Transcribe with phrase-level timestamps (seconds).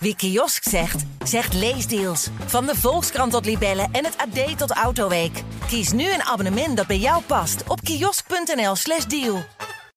[0.00, 2.28] Wie kiosk zegt, zegt leesdeals.
[2.46, 5.42] Van de Volkskrant tot Libellen en het AD tot Autoweek.
[5.66, 9.42] Kies nu een abonnement dat bij jou past op kiosk.nl/slash deal.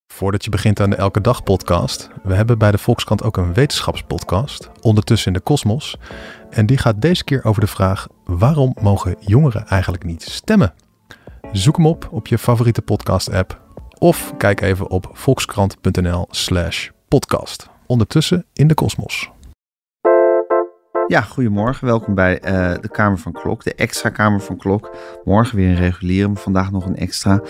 [0.06, 3.54] Voordat je begint aan de Elke Dag podcast, we hebben bij de Volkskrant ook een
[3.54, 5.96] wetenschapspodcast, ondertussen in de kosmos.
[6.50, 10.74] En die gaat deze keer over de vraag: waarom mogen jongeren eigenlijk niet stemmen?
[11.52, 13.60] Zoek hem op op je favoriete podcast-app
[13.98, 17.68] of kijk even op volkskrant.nl/slash podcast.
[17.86, 19.30] Ondertussen in de kosmos.
[21.06, 21.86] Ja, goedemorgen.
[21.86, 24.96] Welkom bij eh, de Kamer van Klok, de extra Kamer van Klok.
[25.24, 27.42] Morgen weer een reguliere, maar vandaag nog een extra.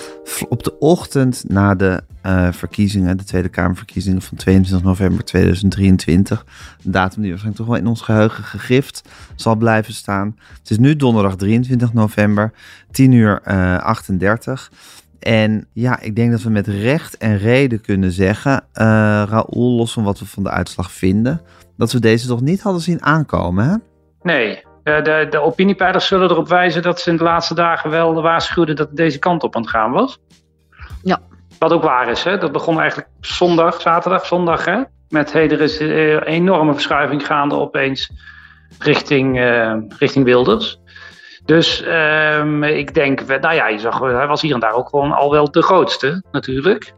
[0.49, 6.47] Op de ochtend na de uh, verkiezingen, de Tweede Kamerverkiezingen van 22 november 2023.
[6.85, 10.37] Een datum die waarschijnlijk toch wel in ons geheugen gegrift zal blijven staan.
[10.59, 12.53] Het is nu donderdag 23 november,
[12.91, 14.73] 10 uur uh, 38.
[15.19, 20.05] En ja, ik denk dat we met recht en reden kunnen zeggen, Raoul, los van
[20.05, 21.41] wat we van de uitslag vinden,
[21.83, 23.77] dat we deze toch niet hadden zien aankomen, hè?
[24.23, 28.23] Nee, de, de, de opiniepeilers zullen erop wijzen dat ze in de laatste dagen wel
[28.23, 30.19] waarschuwden dat het deze kant op aan het gaan was.
[31.03, 31.21] Ja.
[31.59, 32.39] Wat ook waar is, hè?
[32.39, 34.83] dat begon eigenlijk zondag, zaterdag, zondag, hè?
[35.09, 38.11] met hey, er is een enorme verschuiving gaande opeens
[38.79, 40.81] richting, uh, richting Wilders.
[41.45, 45.13] Dus um, ik denk, nou ja, je zag, hij was hier en daar ook gewoon
[45.13, 46.93] al wel de grootste, natuurlijk.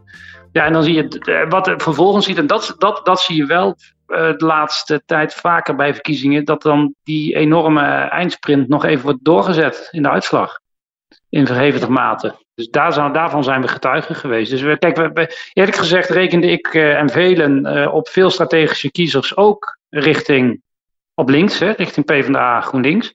[0.51, 3.45] Ja, en dan zie je wat er vervolgens ziet, en dat, dat, dat zie je
[3.45, 3.75] wel
[4.07, 9.87] de laatste tijd vaker bij verkiezingen, dat dan die enorme eindsprint nog even wordt doorgezet
[9.91, 10.59] in de uitslag.
[11.29, 12.35] In verhevige mate.
[12.55, 14.51] Dus daar zou, daarvan zijn we getuigen geweest.
[14.51, 18.91] Dus we, kijk, we, eerlijk gezegd rekende ik uh, en velen uh, op veel strategische
[18.91, 20.61] kiezers ook richting
[21.13, 23.13] op links, hè, richting PvdA GroenLinks.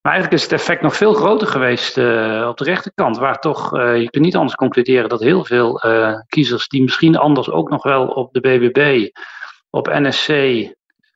[0.00, 3.18] Maar eigenlijk is het effect nog veel groter geweest uh, op de rechterkant.
[3.18, 5.80] Waar toch, je kunt niet anders concluderen dat heel veel
[6.28, 9.08] kiezers die misschien anders ook nog wel op de BBB,
[9.70, 10.30] op NSC,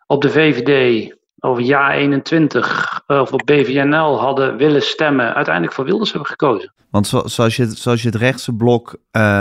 [0.07, 6.11] op de VVD, over Ja 21 of op BVNL hadden willen stemmen, uiteindelijk voor Wilders
[6.11, 6.73] hebben gekozen.
[6.91, 8.97] Want zo, zoals, je, zoals je het rechtse blok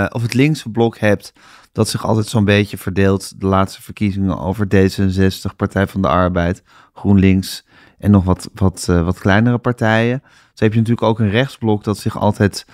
[0.09, 1.33] of het linkse blok hebt,
[1.71, 6.63] dat zich altijd zo'n beetje verdeelt, de laatste verkiezingen over D66, Partij van de Arbeid,
[6.93, 7.65] GroenLinks
[7.97, 10.21] en nog wat, wat, uh, wat kleinere partijen.
[10.23, 12.65] Dus heb je natuurlijk ook een rechtsblok dat zich altijd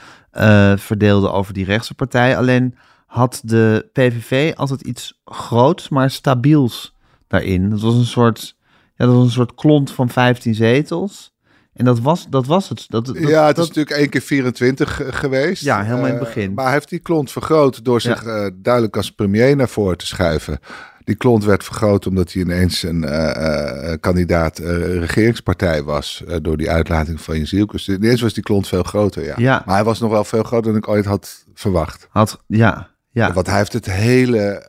[0.75, 2.37] verdeelde over die rechtse partijen.
[2.37, 2.75] Alleen
[3.15, 6.95] had de PVV altijd iets groots, maar stabiels
[7.27, 7.69] daarin.
[7.69, 8.55] Dat was een soort,
[8.95, 11.33] ja, dat was een soort klont van 15 zetels.
[11.73, 12.85] En dat was, dat was het.
[12.87, 15.63] Dat, dat, ja, het dat, is natuurlijk één keer 24 geweest.
[15.63, 16.53] Ja, helemaal in het Uh, begin.
[16.53, 18.45] maar hij heeft die klont vergroot door zich ja.
[18.45, 20.59] uh, duidelijk als premier naar voren te schuiven.
[21.03, 26.23] Die klont werd vergroot omdat hij ineens een uh, kandidaat regeringspartij was.
[26.41, 27.85] door die uitlating van Jezielkus.
[27.85, 29.33] Dus ineens was die klont veel groter, ja.
[29.37, 29.63] ja.
[29.65, 32.07] Maar hij was nog wel veel groter dan ik ooit had verwacht.
[32.09, 33.33] Had, ja, ja.
[33.33, 34.63] Want hij heeft het hele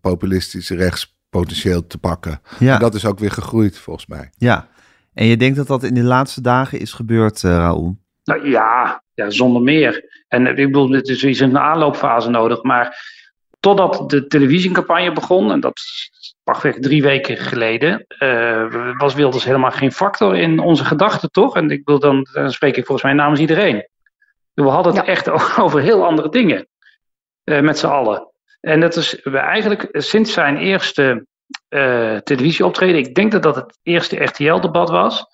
[0.00, 2.40] populistische rechtspotentieel te pakken.
[2.58, 2.74] Ja.
[2.74, 4.30] En dat is ook weer gegroeid, volgens mij.
[4.36, 4.68] Ja.
[5.14, 7.96] En je denkt dat dat in de laatste dagen is gebeurd, uh, Raoul?
[8.24, 10.24] Nou ja, ja, zonder meer.
[10.28, 12.62] En ik bedoel, het is iets een aanloopfase nodig.
[12.62, 12.96] Maar
[13.60, 16.10] totdat de televisiecampagne begon, en dat is
[16.44, 21.56] pakweg drie weken geleden, uh, was Wilders helemaal geen factor in onze gedachten, toch?
[21.56, 23.88] En ik bedoel, dan, dan spreek ik volgens mij namens iedereen.
[24.54, 25.12] We hadden het ja.
[25.12, 25.30] echt
[25.64, 26.66] over heel andere dingen,
[27.44, 28.28] met z'n allen.
[28.60, 31.26] En dat is eigenlijk sinds zijn eerste
[31.68, 32.96] uh, televisieoptreden.
[32.96, 35.26] Ik denk dat dat het eerste RTL-debat was.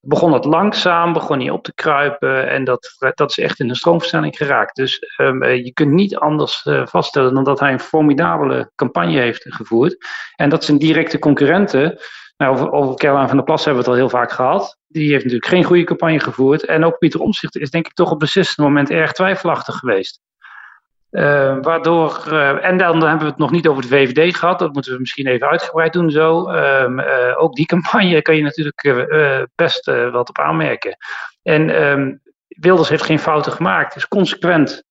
[0.00, 3.76] Begon het langzaam, begon hij op te kruipen en dat, dat is echt in de
[3.76, 4.76] stroomversnelling geraakt.
[4.76, 9.96] Dus um, je kunt niet anders vaststellen dan dat hij een formidabele campagne heeft gevoerd.
[10.36, 11.98] En dat zijn directe concurrenten,
[12.36, 14.78] nou, over, over Caroline van der Plas hebben we het al heel vaak gehad.
[14.86, 16.64] Die heeft natuurlijk geen goede campagne gevoerd.
[16.64, 20.20] En ook Pieter Omtzigt is denk ik toch op beslissend moment erg twijfelachtig geweest.
[21.16, 24.72] Uh, waardoor, uh, en dan hebben we het nog niet over de VVD gehad, dat
[24.72, 26.50] moeten we misschien even uitgebreid doen zo.
[26.50, 27.06] Um, uh,
[27.36, 28.82] ook die campagne kan je natuurlijk
[29.54, 30.96] best wat op aanmerken.
[31.42, 34.82] En um, Wilders heeft geen fouten gemaakt, is consequent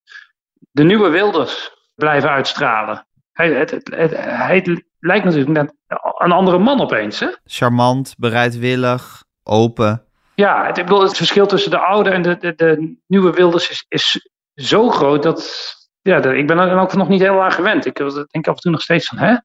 [0.71, 3.07] de nieuwe Wilders blijven uitstralen.
[3.31, 5.73] Hij, het, het, het, hij lijkt natuurlijk net
[6.17, 7.19] een andere man opeens.
[7.19, 7.27] Hè?
[7.45, 10.05] Charmant, bereidwillig, open.
[10.35, 13.69] Ja, het, ik bedoel, het verschil tussen de oude en de, de, de nieuwe Wilders
[13.69, 15.73] is, is zo groot dat
[16.09, 17.85] ja, ik ben er ook nog niet heel aan gewend.
[17.85, 17.97] Ik
[18.31, 19.35] denk af en toe nog steeds van, hè?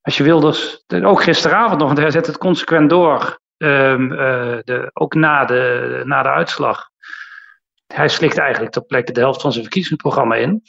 [0.00, 4.18] Als je Wilders, ook gisteravond nog, want hij zet het consequent door, um, uh,
[4.64, 6.88] de, ook na de, na de uitslag.
[7.86, 10.62] Hij slikt eigenlijk ter plekke de helft van zijn verkiezingsprogramma in.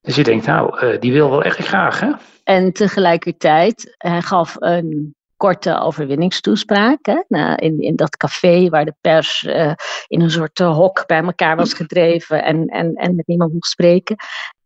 [0.00, 2.10] Dus je denkt, nou, uh, die wil wel echt graag, hè?
[2.44, 6.98] En tegelijkertijd, hij gaf een korte overwinningstoespraak.
[7.02, 9.72] Hè, in, in dat café waar de pers uh,
[10.06, 13.70] in een soort uh, hok bij elkaar was gedreven en, en, en met niemand mocht
[13.70, 14.16] spreken.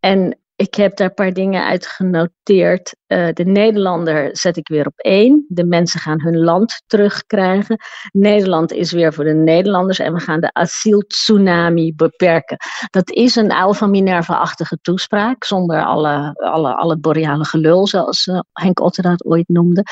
[0.01, 2.95] En ik heb daar een paar dingen uit genoteerd.
[3.07, 5.45] Uh, de Nederlander zet ik weer op één.
[5.49, 7.77] De mensen gaan hun land terugkrijgen.
[8.13, 12.57] Nederland is weer voor de Nederlanders en we gaan de asieltsunami beperken.
[12.91, 18.81] Dat is een uil van Minerva-achtige toespraak, zonder alle, alle, alle boreale gelul, zoals Henk
[18.81, 19.83] Otter ooit noemde.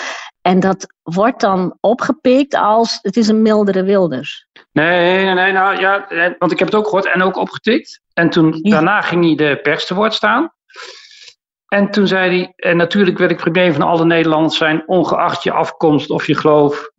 [0.42, 4.46] En dat wordt dan opgepikt als het is een mildere Wilders.
[4.72, 6.06] Nee, nee, nee, nou ja,
[6.38, 8.00] want ik heb het ook gehoord en ook opgetikt.
[8.12, 10.52] En toen, daarna ging hij de pers te woord staan.
[11.68, 15.52] En toen zei hij, en natuurlijk wil ik premier van alle Nederlanders zijn, ongeacht je
[15.52, 16.90] afkomst of je geloof,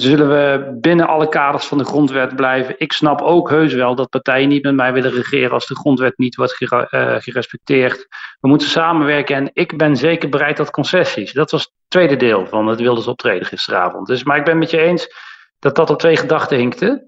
[0.00, 2.74] zullen we binnen alle kaders van de grondwet blijven.
[2.78, 6.18] Ik snap ook heus wel dat partijen niet met mij willen regeren als de grondwet
[6.18, 6.78] niet wordt uh,
[7.18, 8.06] gerespecteerd.
[8.40, 11.32] We moeten samenwerken en ik ben zeker bereid tot concessies.
[11.32, 14.06] Dat was het tweede deel van het Wilders optreden gisteravond.
[14.06, 15.14] Dus, maar ik ben met je eens
[15.58, 17.06] dat dat op twee gedachten hinkte.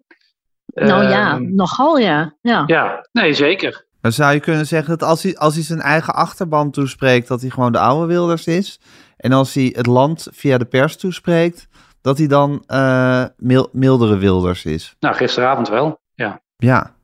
[0.67, 2.35] Nou ja, uh, nogal ja.
[2.41, 2.63] ja.
[2.67, 3.87] Ja, nee zeker.
[4.01, 7.41] Dan zou je kunnen zeggen dat als hij, als hij zijn eigen achterban toespreekt, dat
[7.41, 8.81] hij gewoon de oude Wilders is.
[9.17, 11.69] En als hij het land via de pers toespreekt,
[12.01, 13.25] dat hij dan uh,
[13.71, 14.97] mildere Wilders is.
[15.01, 16.41] Nou, gisteravond wel, ja.
[16.57, 16.95] Ja.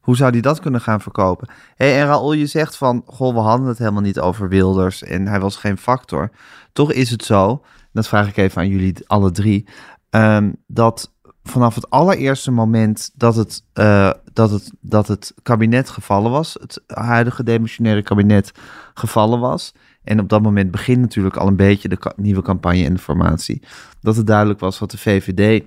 [0.00, 1.48] Hoe zou hij dat kunnen gaan verkopen?
[1.74, 5.26] Hey, en Raoul, je zegt van, goh, we hadden het helemaal niet over Wilders en
[5.26, 6.30] hij was geen factor.
[6.72, 9.68] Toch is het zo, dat vraag ik even aan jullie alle drie,
[10.10, 11.12] um, dat
[11.42, 16.82] vanaf het allereerste moment dat het, uh, dat, het, dat het kabinet gevallen was, het
[16.86, 18.52] huidige demissionaire kabinet
[18.94, 19.72] gevallen was,
[20.08, 23.62] en op dat moment begint natuurlijk al een beetje de nieuwe campagne en de formatie,
[24.00, 25.64] dat het duidelijk was wat de VVD,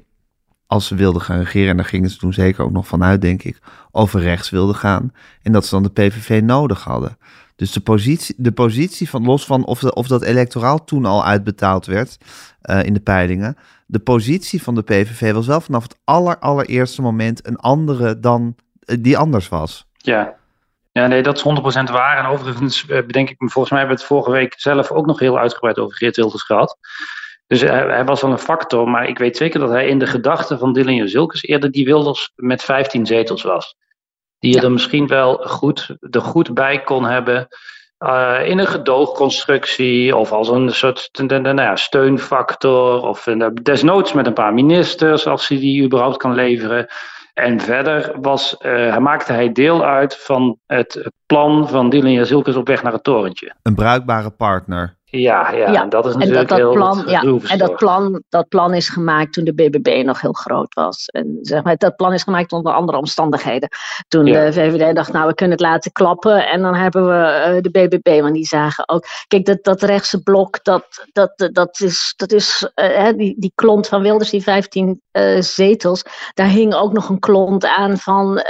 [0.68, 3.44] als ze wilden gaan regeren, en daar gingen ze toen zeker ook nog vanuit, denk
[3.44, 3.60] ik,
[3.92, 7.18] over rechts wilden gaan, en dat ze dan de PVV nodig hadden.
[7.56, 11.26] Dus de positie, de positie van los van of, de, of dat electoraal toen al
[11.26, 12.18] uitbetaald werd
[12.64, 17.02] uh, in de peilingen, de positie van de PVV was wel vanaf het aller, allereerste
[17.02, 18.56] moment een andere dan
[18.86, 19.88] uh, die anders was.
[19.98, 20.40] Ja.
[20.92, 22.18] Ja, nee, dat is 100% waar.
[22.18, 25.06] En overigens uh, bedenk ik me, volgens mij hebben we het vorige week zelf ook
[25.06, 26.78] nog heel uitgebreid over Geert Wilders gehad.
[27.48, 30.08] Dus hij, hij, was wel een factor, maar ik weet zeker dat hij in de
[30.08, 33.76] gedachten van Dylan Zilkes eerder die Wilders met 15 zetels was.
[34.40, 34.64] Die je ja.
[34.64, 37.48] er misschien wel goed, er goed bij kon hebben.
[38.00, 43.28] Uh, in een gedoogconstructie of als een soort nou ja, steunfactor of
[43.64, 46.88] desnoods met een paar ministers als hij die überhaupt kan leveren.
[47.34, 52.68] En verder was, uh, maakte hij deel uit van het plan van Dylan Jazilkes op
[52.68, 53.54] weg naar het torentje.
[53.62, 55.00] Een bruikbare partner.
[55.12, 55.82] Ja, ja, ja.
[55.82, 58.90] En dat is natuurlijk en dat, dat plan, ja, En dat plan, dat plan is
[58.90, 61.06] gemaakt toen de BBB nog heel groot was.
[61.06, 63.70] En zeg maar, dat plan is gemaakt onder andere omstandigheden.
[64.08, 64.46] Toen ja.
[64.46, 66.48] de VVD dacht, nou, we kunnen het laten klappen.
[66.48, 69.06] En dan hebben we uh, de BBB, want die zagen ook...
[69.28, 73.88] Kijk, dat, dat rechtse blok, dat, dat, dat is, dat is uh, die, die klont
[73.88, 76.04] van Wilders, die 15 uh, zetels.
[76.34, 78.42] Daar hing ook nog een klont aan van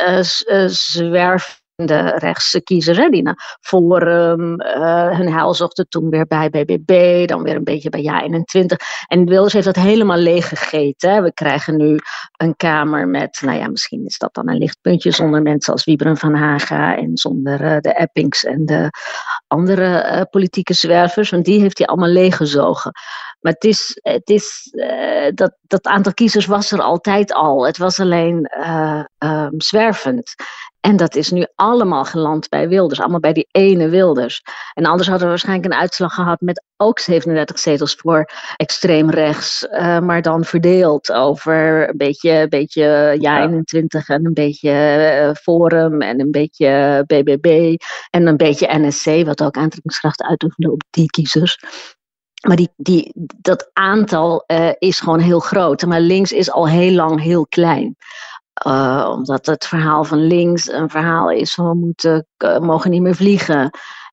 [0.68, 7.28] zwerf de rechtse kiezers, die naar Forum, uh, hun heil zochten toen weer bij BBB,
[7.28, 8.76] dan weer een beetje bij Ja21.
[9.08, 11.14] En Wilders heeft dat helemaal leeg gegeten.
[11.14, 11.22] Hè.
[11.22, 12.00] We krijgen nu
[12.38, 16.18] een Kamer met, nou ja, misschien is dat dan een lichtpuntje, zonder mensen als Wiebren
[16.18, 18.90] van Haga en zonder uh, de Eppings en de
[19.48, 22.92] andere uh, politieke zwervers, want die heeft hij allemaal leeggezogen.
[23.40, 24.76] Maar het is, het is
[25.34, 27.66] dat, dat aantal kiezers was er altijd al.
[27.66, 30.36] Het was alleen uh, zwervend.
[30.82, 34.42] En dat is nu allemaal geland bij Wilders, allemaal bij die ene Wilders.
[34.74, 39.68] En anders hadden we waarschijnlijk een uitslag gehad met ook 37 zetels voor extreem rechts,
[39.72, 44.72] uh, maar dan verdeeld over een beetje, beetje ja 21 en een beetje
[45.22, 47.76] uh, Forum en een beetje BBB
[48.10, 51.58] en een beetje NSC, wat ook aantrekkingskracht uitoefende op die kiezers.
[52.48, 53.12] Maar die, die,
[53.42, 55.86] dat aantal uh, is gewoon heel groot.
[55.86, 57.96] Maar links is al heel lang heel klein.
[58.68, 63.02] Uh, omdat het verhaal van links een verhaal is van we moeten, uh, mogen niet
[63.02, 63.70] meer vliegen.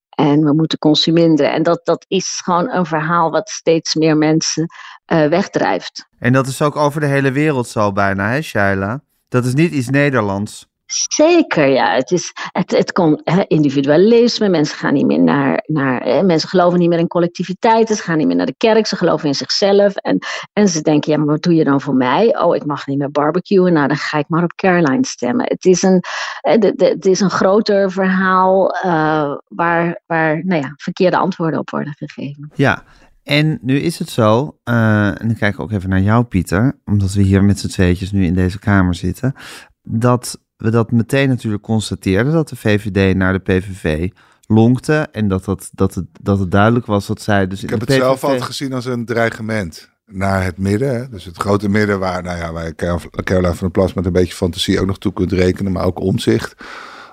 [0.09, 1.52] En we moeten consumeren.
[1.52, 4.66] En dat, dat is gewoon een verhaal wat steeds meer mensen
[5.12, 6.09] uh, wegdrijft.
[6.18, 9.00] En dat is ook over de hele wereld zo bijna, hè, Shaila?
[9.28, 10.67] Dat is niet iets Nederlands.
[11.09, 11.95] Zeker, ja.
[11.95, 14.49] Het, is, het, het komt hè, individualisme.
[14.49, 15.62] Mensen gaan niet meer naar.
[15.66, 17.88] naar hè, mensen geloven niet meer in collectiviteit.
[17.88, 18.87] Ze gaan niet meer naar de kerk.
[18.87, 19.97] Ze geloven in zichzelf.
[19.97, 20.18] En,
[20.52, 22.38] en ze denken: ja, maar wat doe je dan voor mij?
[22.38, 23.73] Oh, ik mag niet meer barbecuen.
[23.73, 25.47] Nou, dan ga ik maar op Caroline stemmen.
[25.49, 26.02] Het is een,
[26.40, 32.50] het is een groter verhaal uh, waar, waar nou ja, verkeerde antwoorden op worden gegeven.
[32.54, 32.83] Ja,
[33.23, 37.12] en nu is het zo, uh, en ik kijk ook even naar jou, Pieter, omdat
[37.12, 39.35] we hier met z'n tweetjes nu in deze kamer zitten,
[39.83, 44.10] dat we dat meteen natuurlijk constateerden, dat de VVD naar de PVV
[44.46, 47.80] lonkte en dat, dat, dat, het, dat het duidelijk was dat zij dus Ik heb
[47.80, 47.98] het PVV...
[47.98, 50.94] zelf altijd gezien als een dreigement naar het midden.
[50.94, 51.08] Hè?
[51.08, 54.34] Dus het grote midden waar, nou ja, waar Caroline van der Plas met een beetje
[54.34, 56.54] fantasie ook nog toe kunt rekenen, maar ook omzicht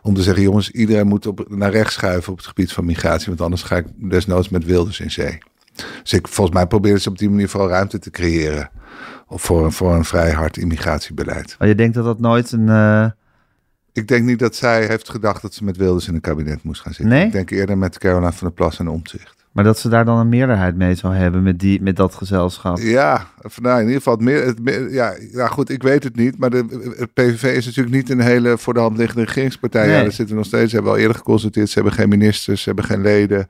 [0.02, 3.28] om te zeggen, jongens, iedereen moet op, naar rechts schuiven op het gebied van migratie,
[3.28, 5.38] want anders ga ik desnoods met Wilders in zee.
[6.02, 8.70] Dus ik, volgens mij probeerde ze op die manier vooral ruimte te creëren
[9.28, 11.56] voor, een, voor een vrij hard immigratiebeleid.
[11.60, 12.68] Maar je denkt dat dat nooit een...
[12.68, 13.06] Uh...
[13.96, 16.82] Ik denk niet dat zij heeft gedacht dat ze met Wilders in een kabinet moest
[16.82, 17.16] gaan zitten.
[17.16, 17.26] Nee?
[17.26, 19.36] Ik denk eerder met Caroline van der Plas en Omtzigt.
[19.52, 22.78] Maar dat ze daar dan een meerderheid mee zou hebben met, die, met dat gezelschap.
[22.78, 23.28] Ja,
[23.62, 26.38] nou, in ieder geval het meer, het meer, ja, ja, goed, ik weet het niet.
[26.38, 29.86] Maar de, het PVV is natuurlijk niet een hele voor de hand liggende regeringspartij.
[29.86, 29.96] Nee.
[29.96, 30.70] Ja, daar zitten nog steeds.
[30.70, 31.70] Ze hebben al eerder geconsulteerd.
[31.70, 33.48] Ze hebben geen ministers, ze hebben geen leden.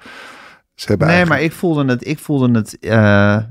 [0.76, 2.08] Ze hebben nee, maar ik voelde het.
[2.08, 2.78] Ik voelde het.
[2.82, 2.92] Uh,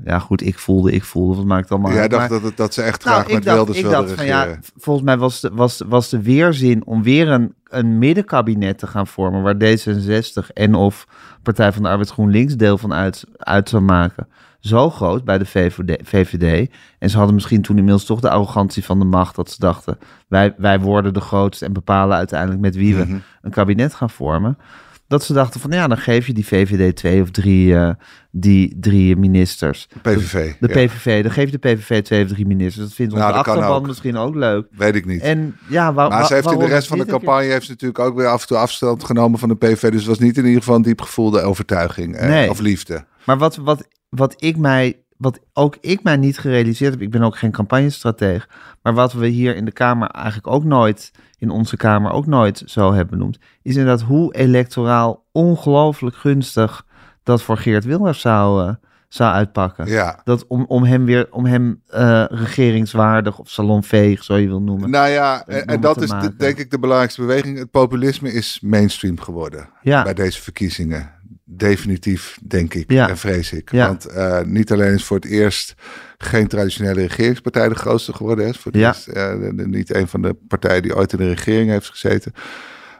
[0.05, 1.35] ja, goed, ik voelde, ik voelde.
[1.35, 1.91] Wat maakt allemaal.
[1.91, 4.25] Ja, dacht maar, dat, dat ze echt graag nou, met dacht, Wilders wilden dacht van,
[4.25, 8.87] ja, volgens mij was de, was, was de weerzin om weer een, een middenkabinet te
[8.87, 9.41] gaan vormen.
[9.41, 11.07] waar D66 en of
[11.43, 14.27] Partij van de Arbeid GroenLinks deel van uit, uit zou maken.
[14.59, 16.71] Zo groot bij de VVD, VVD.
[16.99, 19.35] En ze hadden misschien toen inmiddels toch de arrogantie van de macht.
[19.35, 23.09] dat ze dachten: wij, wij worden de grootste en bepalen uiteindelijk met wie we mm
[23.09, 23.21] -hmm.
[23.41, 24.57] een kabinet gaan vormen
[25.07, 27.89] dat ze dachten van ja, dan geef je die VVD twee of drie, uh,
[28.31, 29.87] die drie ministers.
[29.93, 30.53] De PVV.
[30.59, 30.85] De, de ja.
[30.85, 32.85] PVV, dan geef je de PVV twee of drie ministers.
[32.85, 34.67] Dat vindt onze nou, achterban misschien ook leuk.
[34.71, 35.21] Weet ik niet.
[35.21, 37.99] En, ja, waar, maar ze heeft in de rest van de campagne heeft ze natuurlijk
[37.99, 39.91] ook weer af en toe afstand genomen van de PVV.
[39.91, 42.49] Dus het was niet in ieder geval een diep gevoelde overtuiging eh, nee.
[42.49, 43.05] of liefde.
[43.25, 47.21] Maar wat, wat, wat ik mij wat ook ik mij niet gerealiseerd heb, ik ben
[47.21, 48.47] ook geen campagnestratege,
[48.81, 52.63] maar wat we hier in de Kamer eigenlijk ook nooit, in onze Kamer ook nooit
[52.65, 56.85] zo hebben benoemd, is inderdaad hoe electoraal ongelooflijk gunstig
[57.23, 58.73] dat voor Geert Wilders zou, uh,
[59.07, 59.87] zou uitpakken.
[59.87, 60.21] Ja.
[60.23, 64.89] Dat om, om hem weer, om hem uh, regeringswaardig of salonveeg, zo je wil noemen.
[64.89, 67.57] Nou ja, en, en dat is de, denk ik de belangrijkste beweging.
[67.57, 70.03] Het populisme is mainstream geworden ja.
[70.03, 71.14] bij deze verkiezingen
[71.45, 73.09] definitief, denk ik ja.
[73.09, 73.71] en vrees ik.
[73.71, 73.87] Ja.
[73.87, 75.75] Want uh, niet alleen is voor het eerst
[76.17, 78.47] geen traditionele regeringspartij de grootste geworden.
[78.47, 78.87] Is voor het ja.
[78.87, 82.33] eerst uh, niet een van de partijen die ooit in de regering heeft gezeten.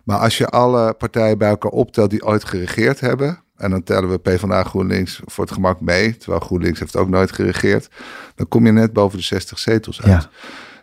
[0.03, 3.43] Maar als je alle partijen bij elkaar optelt die ooit geregeerd hebben...
[3.55, 6.17] en dan tellen we PvdA GroenLinks voor het gemak mee...
[6.17, 7.87] terwijl GroenLinks heeft ook nooit geregeerd...
[8.35, 10.21] dan kom je net boven de 60 zetels uit.
[10.23, 10.29] Ja.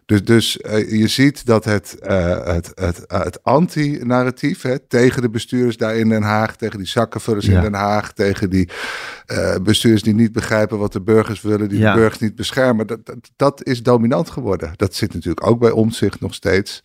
[0.07, 5.77] Dus, dus uh, je ziet dat het, uh, het, het, het anti-narratief tegen de bestuurders
[5.77, 7.57] daar in Den Haag, tegen die zakkenvullers ja.
[7.57, 8.69] in Den Haag, tegen die
[9.27, 11.93] uh, bestuurders die niet begrijpen wat de burgers willen, die ja.
[11.93, 14.73] de burgers niet beschermen, dat, dat, dat, is dominant geworden.
[14.77, 16.83] Dat zit natuurlijk ook bij omzicht nog steeds.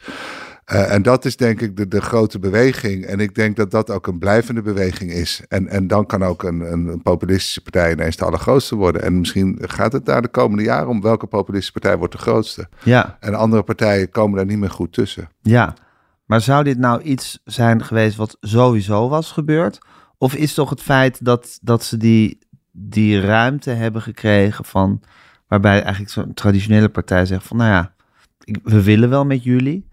[0.73, 3.05] Uh, en dat is denk ik de, de grote beweging.
[3.05, 5.41] En ik denk dat dat ook een blijvende beweging is.
[5.47, 9.01] En, en dan kan ook een, een, een populistische partij ineens de allergrootste worden.
[9.01, 12.69] En misschien gaat het daar de komende jaren om welke populistische partij wordt de grootste.
[12.83, 13.17] Ja.
[13.19, 15.29] En andere partijen komen daar niet meer goed tussen.
[15.41, 15.73] Ja,
[16.25, 19.79] maar zou dit nou iets zijn geweest wat sowieso was gebeurd?
[20.17, 22.39] Of is toch het feit dat, dat ze die,
[22.71, 25.01] die ruimte hebben gekregen van...
[25.47, 27.57] waarbij eigenlijk zo'n traditionele partij zegt van...
[27.57, 27.93] nou ja,
[28.43, 29.86] ik, we willen wel met jullie...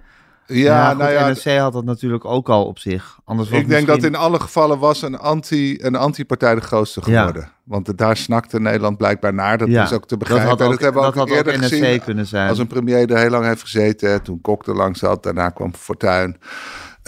[0.46, 3.18] Ja, ja goed, nou ja, NRC had dat natuurlijk ook al op zich.
[3.24, 3.86] Anders ik denk misschien...
[3.86, 7.42] dat in alle gevallen was een, anti, een anti-partij de grootste geworden.
[7.42, 7.52] Ja.
[7.64, 9.58] Want daar snakte Nederland blijkbaar naar.
[9.58, 10.48] Dat ja, is ook te begrijpen.
[10.48, 12.00] Dat, had ook, dat hebben we dat ook had eerder ook NRC gezien.
[12.00, 12.48] kunnen zijn.
[12.48, 14.22] Als een premier er heel lang heeft gezeten.
[14.22, 15.22] Toen Kok er lang zat.
[15.22, 16.36] Daarna kwam Fortuyn.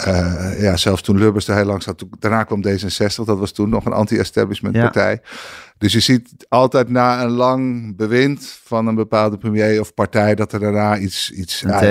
[0.06, 1.98] Uh, ja, zelfs toen Lubbers er heel lang zat.
[1.98, 3.24] Toen, daarna kwam D66.
[3.24, 5.18] Dat was toen nog een anti-establishment Ja.
[5.78, 10.34] Dus je ziet altijd na een lang bewind van een bepaalde premier of partij...
[10.34, 11.82] dat er daarna iets, iets uit-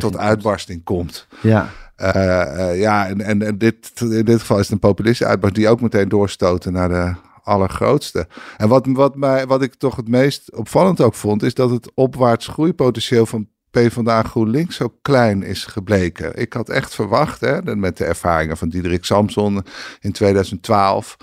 [0.00, 1.26] tot uitbarsting komt.
[1.42, 5.30] Ja, Eh, eh, ja, en, en, en dit, in dit geval is het een populistische
[5.30, 8.26] uitbarsting die ook meteen doorstoten naar de allergrootste.
[8.56, 11.90] En wat, wat, mij, wat ik toch het meest opvallend ook vond, is dat het
[11.94, 16.38] opwaarts groeipotentieel van PvdA GroenLinks zo klein is gebleken.
[16.40, 19.64] Ik had echt verwacht, hè, met de ervaringen van Diederik Samson
[20.00, 21.16] in 2012.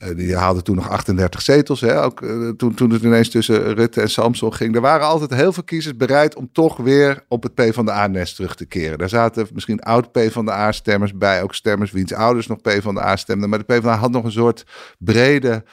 [0.00, 1.80] Eh, die haalde toen nog 38 zetels.
[1.80, 4.74] Hè, ook, eh, toen, toen het ineens tussen Rutte en Samson ging.
[4.74, 8.66] Er waren altijd heel veel kiezers bereid om toch weer op het PvdA-nest terug te
[8.66, 8.98] keren.
[8.98, 11.42] Daar zaten misschien oud PvdA-stemmers bij.
[11.42, 13.48] Ook stemmers wiens ouders nog PvdA stemden.
[13.48, 14.64] Maar de PvdA had nog een soort
[14.98, 15.64] brede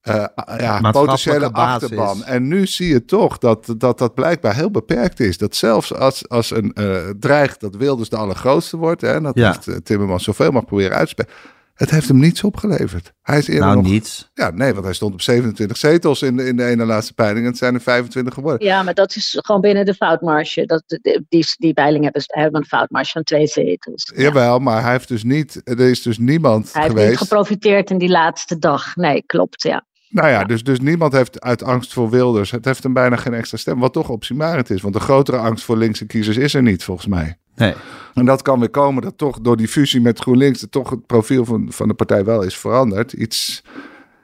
[0.00, 0.24] eh,
[0.58, 1.82] ja, potentiële basis.
[1.82, 2.24] achterban.
[2.24, 5.38] En nu zie je toch dat, dat dat blijkbaar heel beperkt is.
[5.38, 9.00] Dat zelfs als, als een eh, dreigt dat Wilders de allergrootste wordt...
[9.00, 9.46] Hè, en dat Ja.
[9.64, 11.32] heeft Timmermans zoveel mag proberen uit te spelen...
[11.80, 13.12] het heeft hem niets opgeleverd.
[13.22, 13.90] Hij is eerder nou nog...
[13.90, 14.30] niets.
[14.34, 17.44] Ja, nee, want hij stond op 27 zetels in de, in de ene laatste peiling...
[17.44, 18.66] en het zijn er 25 geworden.
[18.66, 20.66] Ja, maar dat is gewoon binnen de foutmarge.
[20.66, 20.82] Dat,
[21.28, 24.12] die, die peilingen hebben, hebben een foutmarge van twee zetels.
[24.14, 24.22] Ja.
[24.22, 25.60] Jawel, maar hij heeft dus niet...
[25.64, 27.10] Er is dus niemand Hij heeft geweest...
[27.10, 28.96] niet geprofiteerd in die laatste dag.
[28.96, 29.86] Nee, klopt, ja.
[30.08, 30.44] Nou ja, Ja.
[30.44, 32.50] Dus, dus niemand heeft uit angst voor Wilders.
[32.50, 33.78] Het heeft hem bijna geen extra stem.
[33.78, 34.80] Wat toch opzienbarend is.
[34.80, 37.38] Want de grotere angst voor linkse kiezers is er niet, volgens mij.
[37.60, 37.74] Nee.
[38.14, 40.60] En dat kan weer komen dat toch door die fusie met GroenLinks...
[40.60, 43.12] dat toch het profiel van, van de partij wel is veranderd.
[43.12, 43.62] Iets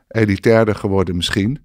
[0.09, 1.65] elitairder geworden misschien.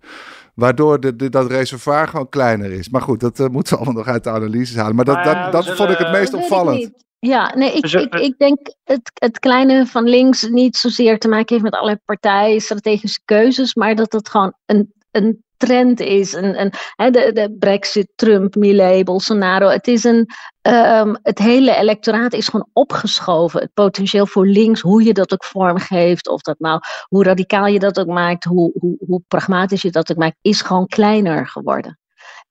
[0.56, 2.90] Waardoor de, de, dat reservoir gewoon kleiner is.
[2.90, 4.96] Maar goed, dat eh, moeten we allemaal nog uit de analyses halen.
[4.96, 6.92] Maar dat, Maar dat, dat zullen- vond ik het meest opvallend.
[7.20, 11.48] Ja, nee, ik, ik, ik denk het, het kleine van links niet zozeer te maken
[11.50, 16.34] heeft met allerlei partijen, strategische keuzes, maar dat het gewoon een, een trend is.
[16.34, 19.68] Een, hè, de, de Brexit, Trump, Millet, Bolsonaro.
[19.68, 20.30] Het, is een,
[20.62, 23.62] um, het hele electoraat is gewoon opgeschoven.
[23.62, 27.80] Het potentieel voor links, hoe je dat ook vormgeeft, of dat nou, hoe radicaal je
[27.80, 32.00] dat ook maakt, hoe, hoe, hoe pragmatisch je dat ook maakt, is gewoon kleiner geworden.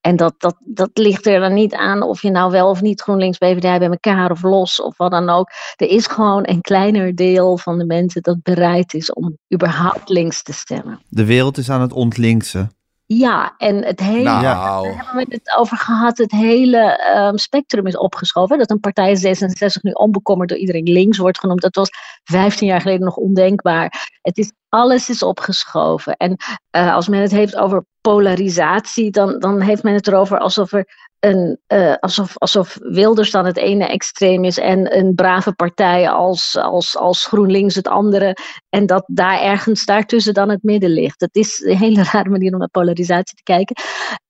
[0.00, 3.00] En dat, dat, dat ligt er dan niet aan of je nou wel of niet
[3.00, 5.50] GroenLinks PvdA bij elkaar of los of wat dan ook.
[5.76, 10.42] Er is gewoon een kleiner deel van de mensen dat bereid is om überhaupt links
[10.42, 11.00] te stemmen.
[11.08, 12.70] De wereld is aan het ontlinksen.
[13.12, 14.42] Ja, en het hele, Nou.
[14.42, 18.58] daar hebben we het over gehad, het hele ehm, spectrum is opgeschoven.
[18.58, 21.90] Dat een partij 66 nu onbekommerd door iedereen links wordt genoemd, dat was
[22.24, 24.18] 15 jaar geleden nog ondenkbaar.
[24.22, 26.16] Het is, alles is opgeschoven.
[26.16, 26.36] En
[26.70, 31.08] eh, als men het heeft over polarisatie, dan, dan heeft men het erover alsof er
[31.20, 36.56] een, eh, alsof, alsof Wilders dan het ene extreem is en een brave partij als,
[36.56, 38.36] als, als GroenLinks het andere.
[38.68, 41.20] En dat daar ergens daartussen dan het midden ligt.
[41.20, 43.76] Het is een hele rare manier om naar polarisatie te kijken.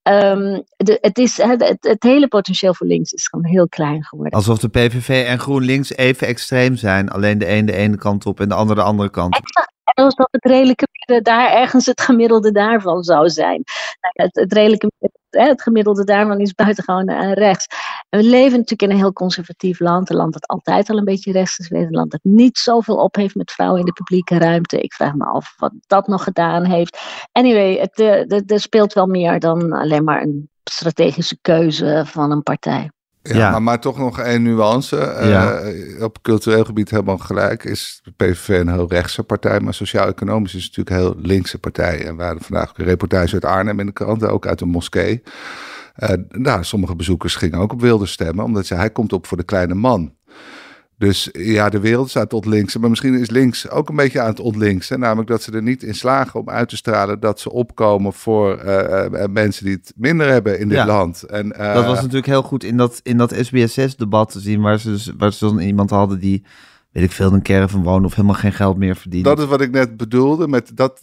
[0.02, 4.04] Ehm, de, het, is, het, het, het hele potentieel voor links is gewoon heel klein
[4.04, 4.38] geworden.
[4.38, 7.10] Alsof de PVV en GroenLinks even extreem zijn.
[7.10, 9.34] Alleen de een de ene kant op en de ander de andere kant.
[9.34, 9.69] Exact.
[9.94, 13.62] Alsof het redelijke midden daar ergens het gemiddelde daarvan zou zijn.
[14.00, 14.90] Nou Het, het redelijke
[15.30, 17.66] het gemiddelde daarvan is buitengewoon uh, rechts.
[18.08, 20.10] En we leven natuurlijk in een heel conservatief land.
[20.10, 21.70] Een land dat altijd al een beetje rechts is.
[21.70, 24.80] Een land dat niet zoveel op heeft met vrouwen in de publieke ruimte.
[24.80, 26.98] Ik vraag me af wat dat nog gedaan heeft.
[27.32, 28.00] Anyway, het,
[28.50, 32.90] er speelt wel meer dan alleen maar een strategische keuze van een partij.
[33.22, 33.50] Ja, Ja.
[33.50, 34.96] Maar, maar toch nog één nuance.
[34.96, 39.60] Eh, op cultureel gebied helemaal gelijk is de PVV een heel rechtse partij.
[39.60, 42.06] Maar sociaal-economisch is het natuurlijk een heel linkse partij.
[42.06, 45.22] En we hadden vandaag een reportage uit Arnhem in de krant, ook uit een moskee.
[45.94, 49.36] Eh, nou, sommige bezoekers gingen ook op Wilders stemmen, omdat ze, hij komt op voor
[49.36, 50.14] de kleine man.
[51.00, 52.76] Dus ja, de wereld staat tot links.
[52.76, 55.00] Maar misschien is links ook een beetje aan het ontlinksen.
[55.00, 58.56] Namelijk dat ze er niet in slagen om uit te stralen dat ze opkomen voor
[58.58, 60.86] eh, eh, mensen die het minder hebben in dit Ja.
[60.86, 61.22] land.
[61.22, 64.78] En, eh, Dat was natuurlijk heel goed in dat, in dat SBS6-debat te zien, waar
[64.80, 66.44] ze, dus, waar ze dan iemand hadden die,
[66.92, 69.28] weet ik veel, een caravan woonde of helemaal geen geld meer verdiende.
[69.28, 70.48] Dat is wat ik net bedoelde.
[70.48, 71.00] Met dat,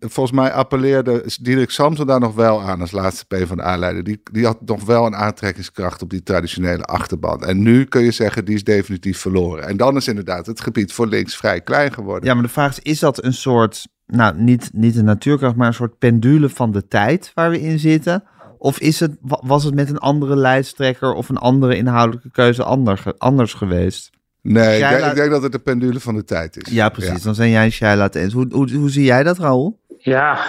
[0.00, 4.04] volgens mij appelleerde Diederik Samson daar nog wel aan als laatste PvdA-leider.
[4.04, 7.44] Die, die had nog wel een aantrekkingskracht op die traditionele achterban.
[7.44, 9.66] En nu kun je zeggen, die is definitief verloren.
[9.68, 12.28] En dan is inderdaad het gebied voor links vrij klein geworden.
[12.28, 15.66] Ja, maar de vraag is, is dat een soort, nou, niet, niet een natuurkracht, maar
[15.66, 18.24] een soort pendule van de tijd waar we in zitten?
[18.58, 22.62] Of is het, wa- was het met een andere lijsttrekker of een andere inhoudelijke keuze
[22.62, 24.10] ander, ge- anders geweest?
[24.52, 26.72] Nee, ik denk, ik denk dat het de pendule van de tijd is.
[26.72, 27.22] Ja, precies.
[27.22, 28.32] Dan zijn jij en Shaila het eens.
[28.32, 29.80] Hoe, hoe, hoe zie jij dat, Raoul?
[29.98, 30.44] Ja,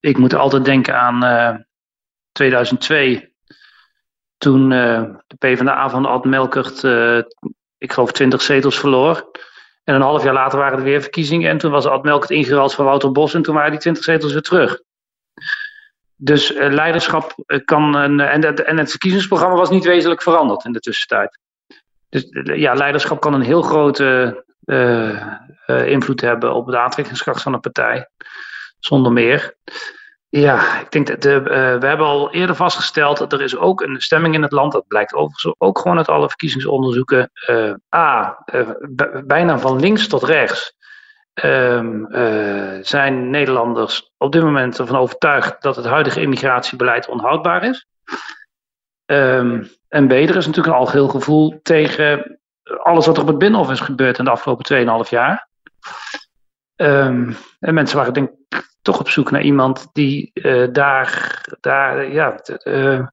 [0.00, 1.56] ik moet altijd denken aan eh,
[2.32, 3.34] 2002.
[4.38, 7.18] Toen eh, de PvdA van Ad Melkert, eh,
[7.78, 9.30] ik geloof 20 zetels verloor.
[9.84, 11.50] En een half jaar later waren er weer verkiezingen.
[11.50, 13.34] En toen was Ad Melkert ingeruild voor Wouter Bos.
[13.34, 14.80] En toen waren die 20 zetels weer terug.
[16.16, 17.94] Dus eh, leiderschap eh, kan.
[17.94, 21.38] Een, en, en het verkiezingsprogramma was niet wezenlijk veranderd in de tussentijd.
[22.10, 25.10] Dus eh, ja, leiderschap kan een heel grote eh,
[25.66, 28.08] eh, invloed hebben op de aantrekkingskracht van een partij.
[28.78, 29.54] Zonder meer.
[30.28, 31.42] Ja, ik denk dat de,
[31.80, 34.72] we hebben al eerder vastgesteld dat er is ook een stemming in het land.
[34.72, 37.30] Dat blijkt overigens ook gewoon uit alle verkiezingsonderzoeken.
[37.94, 38.38] A,
[39.24, 40.78] bijna van links tot rechts.
[41.34, 47.86] ehm, eh, zijn Nederlanders op dit moment ervan overtuigd dat het huidige immigratiebeleid onhoudbaar is.
[49.06, 52.40] Ehm, en B, er is natuurlijk een algeheel gevoel tegen
[52.82, 54.64] alles wat er op het Binnenhof is gebeurd in de afgelopen
[55.04, 55.48] 2,5 jaar.
[56.76, 62.12] Ehm, en mensen waren denk ik toch op zoek naar iemand die eh, daar, daar,
[62.12, 63.06] ja, eh,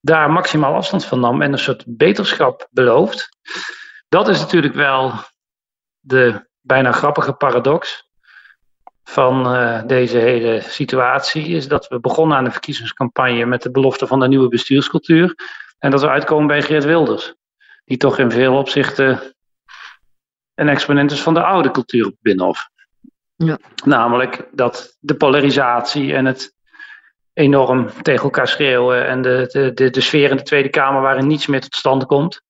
[0.00, 3.28] daar maximaal afstand van nam en een soort beterschap belooft.
[4.08, 5.12] Dat is natuurlijk wel
[6.00, 8.10] de bijna grappige paradox
[9.04, 11.46] van eh, deze hele situatie.
[11.46, 15.34] Is dat we begonnen aan de verkiezingscampagne met de belofte van een nieuwe bestuurscultuur.
[15.78, 17.34] En dat we uitkomen bij Geert Wilders.
[17.84, 19.34] Die toch in veel opzichten
[20.54, 22.68] een exponent is van de oude cultuur op Binnenhof.
[23.36, 23.58] Ja.
[23.84, 26.54] Namelijk dat de polarisatie en het
[27.32, 31.26] enorm tegen elkaar schreeuwen en de, de, de, de sfeer in de Tweede Kamer waarin
[31.26, 32.42] niets meer tot stand komt.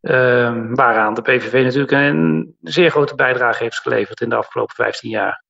[0.00, 5.10] Ehm, waaraan de PVV natuurlijk een zeer grote bijdrage heeft geleverd in de afgelopen 15
[5.10, 5.44] jaar.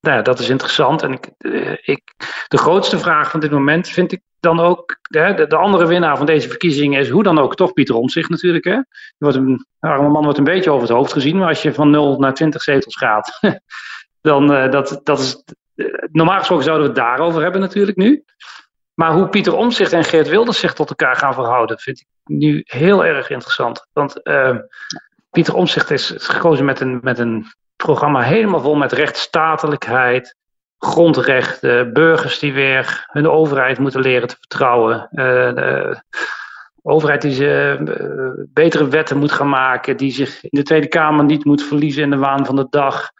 [0.00, 1.02] Nou ja, dat is interessant.
[1.02, 2.02] En ik, eh, ik,
[2.48, 4.98] de grootste vraag van dit moment vind ik dan ook.
[5.02, 8.28] De, de, de andere winnaar van deze verkiezingen is hoe dan ook toch Pieter Omtzigt
[8.28, 8.64] natuurlijk.
[8.64, 8.80] Hè?
[9.18, 11.36] Wordt een, arme man wordt een beetje over het hoofd gezien.
[11.36, 13.38] Maar als je van 0 naar 20 zetels gaat,
[14.20, 15.42] dan uh, dat, dat is.
[15.74, 18.24] Uh, normaal gesproken zouden we het daarover hebben natuurlijk nu.
[18.94, 22.62] Maar hoe Pieter Omzicht en Geert Wilders zich tot elkaar gaan verhouden, vind ik nu
[22.64, 23.86] heel erg interessant.
[23.92, 24.56] Want uh,
[25.30, 30.36] Pieter Omzicht is gekozen met een, met een programma helemaal vol met rechtsstatelijkheid,
[30.78, 35.08] grondrechten, burgers die weer hun overheid moeten leren te vertrouwen.
[35.10, 36.02] De
[36.82, 41.44] overheid die ze betere wetten moet gaan maken, die zich in de Tweede Kamer niet
[41.44, 43.10] moet verliezen in de waan van de dag,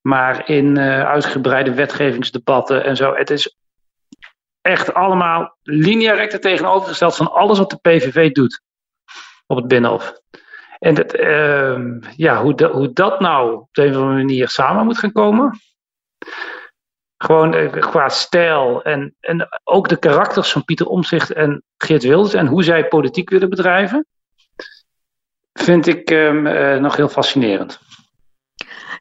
[0.00, 3.14] maar in uitgebreide wetgevingsdebatten en zo.
[3.14, 3.56] Het is
[4.60, 8.62] echt allemaal linea recta tegenovergesteld van alles wat de PVV doet
[9.46, 10.20] op het Binnenhof.
[10.78, 11.78] En dat, uh,
[12.16, 15.60] ja, hoe, hoe dat nou op een of andere manier samen moet gaan komen.
[17.22, 22.34] Gewoon uh, qua stijl en, en ook de karakters van Pieter Omzicht en Geert Wilders
[22.34, 24.06] en hoe zij politiek willen bedrijven,
[25.52, 27.80] vind ik um, uh, nog heel fascinerend.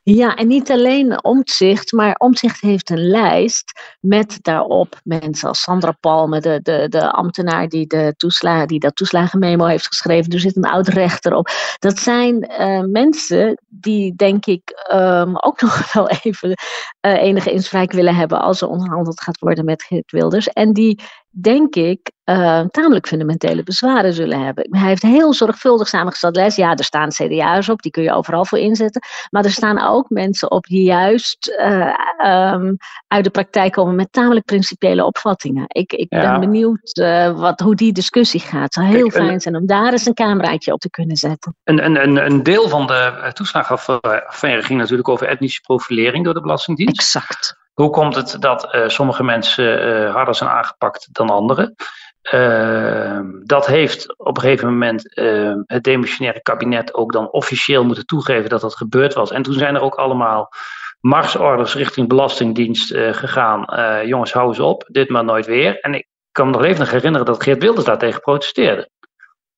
[0.04, 5.92] Ja, en niet alleen Omtzigt, maar Omtzigt heeft een lijst met daarop mensen als Sandra
[5.92, 10.32] Palme, de, de, de ambtenaar die, de toesla, die dat toeslagenmemo heeft geschreven.
[10.32, 11.50] Er zit een oud rechter op.
[11.80, 17.92] Dat zijn uh, mensen die, denk ik, um, ook nog wel even uh, enige inspraak
[17.92, 20.48] willen hebben als er onderhandeld gaat worden met Geert Wilders.
[20.48, 21.00] En die
[21.32, 24.67] denk ik, uh, tamelijk fundamentele bezwaren zullen hebben.
[24.70, 26.56] Hij heeft heel zorgvuldig samengesteld les.
[26.56, 29.02] Ja, er staan CDA's op, die kun je overal voor inzetten.
[29.30, 34.12] Maar er staan ook mensen op die juist uh, um, uit de praktijk komen met
[34.12, 35.65] tamelijk principiële opvattingen.
[35.67, 36.22] Ik, ik ja.
[36.22, 38.63] ben benieuwd uh, wat, hoe die discussie gaat.
[38.63, 41.17] Het zou heel Kijk, fijn een, zijn om daar eens een cameraatje op te kunnen
[41.17, 41.56] zetten.
[41.63, 47.00] Een, een, een deel van de toeslagenaffaire ging natuurlijk over etnische profilering door de Belastingdienst.
[47.00, 47.60] Exact.
[47.82, 51.76] Hoe komt het dat uh, sommige mensen uh, harder zijn aangepakt dan anderen?
[52.34, 55.04] Uh, dat heeft op een gegeven moment
[55.65, 59.32] het demissionaire kabinet ook dan officieel moeten toegeven dat dat gebeurd was.
[59.32, 60.50] En toen zijn er ook allemaal
[61.00, 63.65] marsorders richting Belastingdienst gegaan.
[64.06, 65.80] jongens, hou eens op, dit maar nooit weer.
[65.80, 68.89] En ik kan me nog even herinneren dat Geert Wilders daartegen protesteerde.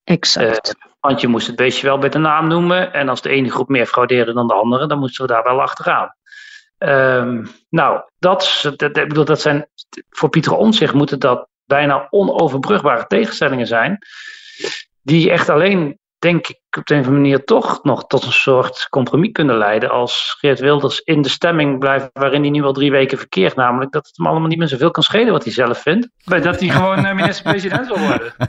[0.03, 0.75] Exact.
[0.99, 2.93] want je moest het beestje wel bij de naam noemen.
[2.93, 5.61] En als de ene groep meer fraudeerde dan de andere, dan moesten we daar wel
[5.61, 6.15] achteraan.
[6.89, 9.67] Um, nou, dat, dat, ik bedoel, dat zijn,
[10.09, 13.97] voor Pieter Omtzigt moeten dat bijna onoverbrugbare tegenstellingen zijn.
[15.01, 18.31] Die echt alleen, denk ik, op de een of andere manier toch nog tot een
[18.31, 19.89] soort compromis kunnen leiden.
[19.89, 23.55] Als Geert Wilders in de stemming blijft waarin hij nu al drie weken verkeert.
[23.55, 26.09] Namelijk dat het hem allemaal niet meer zoveel kan schelen wat hij zelf vindt.
[26.25, 28.33] Dat hij gewoon uh, minister-president wil worden.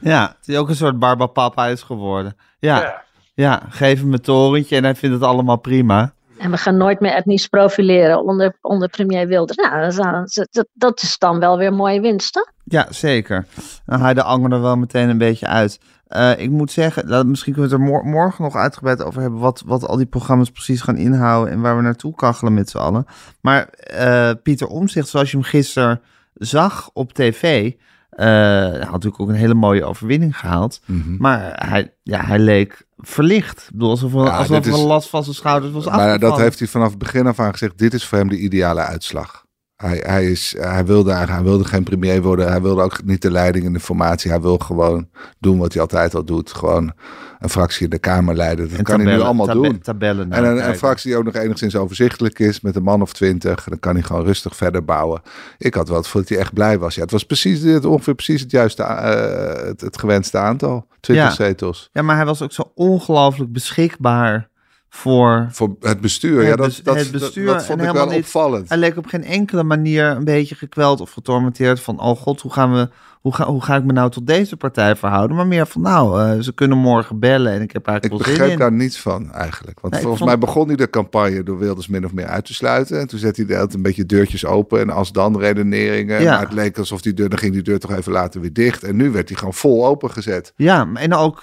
[0.00, 2.36] Ja, het is ook een soort barbapapa is geworden.
[2.58, 3.02] Ja, ja.
[3.34, 6.14] ja, geef hem een torentje en hij vindt het allemaal prima.
[6.38, 9.56] En we gaan nooit meer etnisch profileren onder, onder premier Wilders.
[9.56, 12.52] Nou, dat, dat, dat is dan wel weer mooie winst, toch?
[12.64, 13.46] Ja, zeker.
[13.86, 15.80] Dan haal je de anger er wel meteen een beetje uit.
[16.08, 19.20] Uh, ik moet zeggen, dat, misschien kunnen we het er mor morgen nog uitgebreid over
[19.20, 19.40] hebben.
[19.40, 21.52] Wat, wat al die programma's precies gaan inhouden.
[21.52, 23.06] En waar we naartoe kachelen met z'n allen.
[23.40, 26.00] Maar uh, Pieter Omzicht, zoals je hem gisteren
[26.34, 27.64] zag op tv.
[27.64, 30.80] Uh, hij had natuurlijk ook een hele mooie overwinning gehaald.
[30.86, 31.16] Mm -hmm.
[31.18, 33.58] Maar hij, ja, hij leek verlicht.
[33.62, 36.20] Ik bedoel, alsof, ja, alsof er een last van zijn schouders was Maar afgevallen.
[36.20, 37.78] dat heeft hij vanaf het begin af aan gezegd.
[37.78, 39.43] Dit is voor hem de ideale uitslag.
[39.76, 42.48] Hij, hij, is, hij, wilde, hij wilde geen premier worden.
[42.48, 44.30] Hij wilde ook niet de leiding in de formatie.
[44.30, 45.08] Hij wil gewoon
[45.38, 46.52] doen wat hij altijd al doet.
[46.52, 46.92] Gewoon
[47.38, 48.68] een fractie in de Kamer leiden.
[48.68, 49.78] Dat en kan tabellen, hij nu allemaal tab doen.
[49.78, 52.60] Tabellen en een, een, fractie die ook nog enigszins overzichtelijk is.
[52.60, 53.64] Met een man of twintig.
[53.64, 55.22] Dan kan hij gewoon rustig verder bouwen.
[55.58, 56.94] Ik had wel het dat hij echt blij was.
[56.94, 60.86] Ja, het was precies het, ongeveer precies het juiste, uh, het, het, gewenste aantal.
[61.00, 61.34] 20 ja.
[61.34, 61.88] zetels.
[61.92, 64.48] Ja, maar hij was ook zo ongelooflijk beschikbaar
[64.94, 66.38] voor, voor het bestuur.
[66.38, 68.68] Het, ja, dat, dat, het bestuur dat, dat vond ik wel niet, opvallend.
[68.68, 72.52] Hij leek op geen enkele manier een beetje gekweld of getormenteerd van, oh god, hoe
[72.52, 72.88] gaan we,
[73.20, 75.36] hoe ga, hoe ga ik me nou tot deze partij verhouden?
[75.36, 78.58] Maar meer van, nou, uh, ze kunnen morgen bellen en ik heb eigenlijk Ik begreep
[78.58, 79.80] daar niets van eigenlijk.
[79.80, 80.30] Want nee, volgens vond...
[80.30, 83.00] mij begon hij de campagne door Wilders min of meer uit te sluiten.
[83.00, 86.22] En toen zette hij de een beetje deurtjes open en als dan redeneringen.
[86.22, 86.30] Ja.
[86.30, 88.82] Maar het leek alsof die deur, dan ging die deur toch even later weer dicht.
[88.82, 90.52] En nu werd hij gewoon vol opengezet.
[90.56, 91.42] Ja, en ook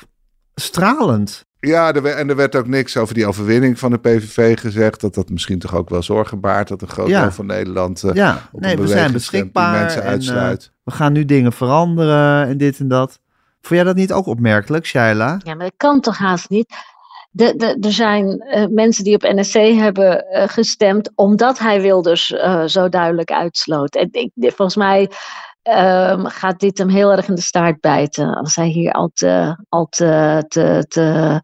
[0.56, 1.50] stralend.
[1.62, 5.02] Ja, er, en er werd ook niks over die overwinning van de PVV gezegd.
[5.02, 6.68] Dat dat misschien toch ook wel zorgen baart.
[6.68, 7.32] Dat een groot deel ja.
[7.32, 8.50] van Nederland uh, ja.
[8.52, 9.80] op nee, een we zijn beschikbaar.
[9.80, 10.64] Mensen en, uitsluit.
[10.64, 13.20] Uh, we gaan nu dingen veranderen en dit en dat.
[13.62, 15.40] Vond jij dat niet ook opmerkelijk, Shaila?
[15.44, 16.74] Ja, maar dat kan toch haast niet?
[17.32, 22.32] De, de, er zijn uh, mensen die op NSC hebben uh, gestemd omdat hij Wilders
[22.32, 23.96] uh, zo duidelijk uitsloot.
[23.96, 25.10] En ik, volgens mij
[25.64, 28.34] um, gaat dit hem heel erg in de staart bijten.
[28.34, 31.40] Als hij hier al te, al te, te, te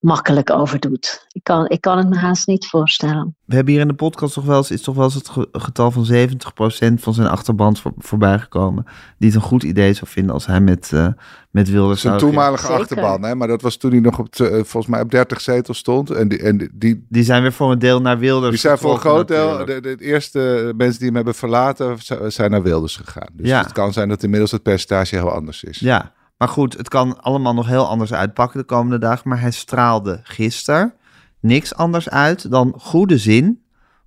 [0.00, 1.26] makkelijk over doet.
[1.32, 3.36] Ik kan, ik kan het me haast niet voorstellen.
[3.44, 5.90] We hebben hier in de podcast toch wel eens, is toch wel eens het getal
[5.90, 8.84] van 70% van zijn achterband voor, voorbij gekomen.
[9.18, 11.08] Die het een goed idee zou vinden als hij met, uh,
[11.50, 13.34] met Wilders Zijn toenmalige achterban, hè?
[13.34, 16.10] maar dat was toen hij nog op, uh, volgens mij op 30 zetels stond.
[16.10, 18.92] En die, en die, die zijn weer voor een deel naar Wilders Die zijn voor
[18.92, 23.28] een groot deel, de, de, eerste mensen die hem hebben verlaten, zijn naar Wilders gegaan.
[23.32, 23.62] Dus ja.
[23.62, 25.78] het kan zijn dat inmiddels het percentage heel anders is.
[25.78, 29.28] Ja, maar goed, het kan allemaal nog heel anders uitpakken de komende dagen.
[29.28, 30.94] Maar hij straalde gisteren
[31.40, 33.62] niks anders uit dan goede zin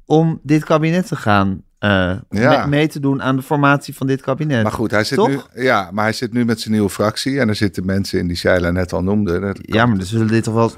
[0.06, 4.64] om dit kabinet te gaan uh, mee te doen aan de formatie van dit kabinet.
[4.64, 7.50] Maar goed, hij zit, nu, ja, maar hij zit nu met zijn nieuwe fractie en
[7.50, 9.56] er zitten mensen in die Shaila net al noemde.
[9.62, 10.72] Ja, maar dan zullen dit toch wel...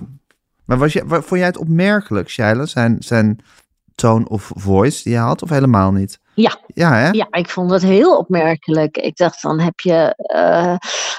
[0.65, 3.39] Maar was je, vond jij het opmerkelijk, Shaila, zijn, zijn
[3.95, 6.19] tone of voice die hij had, of helemaal niet?
[6.33, 6.59] Ja.
[6.73, 7.09] Ja, hè?
[7.09, 8.97] ja, ik vond dat heel opmerkelijk.
[8.97, 10.75] Ik dacht, dan heb je, uh,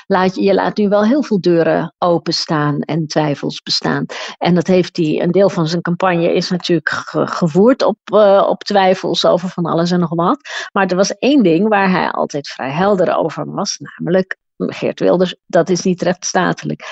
[0.06, 4.06] laat je, je laat nu wel heel veel deuren openstaan en twijfels bestaan.
[4.38, 8.62] En dat heeft hij, een deel van zijn campagne is natuurlijk gevoerd op, uh, op
[8.64, 10.40] twijfels over van alles en nog wat.
[10.72, 15.36] Maar er was één ding waar hij altijd vrij helder over was, namelijk Geert Wilders,
[15.46, 16.84] dat is niet rechtsstatelijk.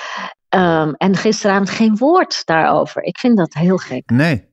[0.49, 3.03] Um, en gisteravond geen woord daarover.
[3.03, 4.09] Ik vind dat heel gek.
[4.09, 4.49] Nee.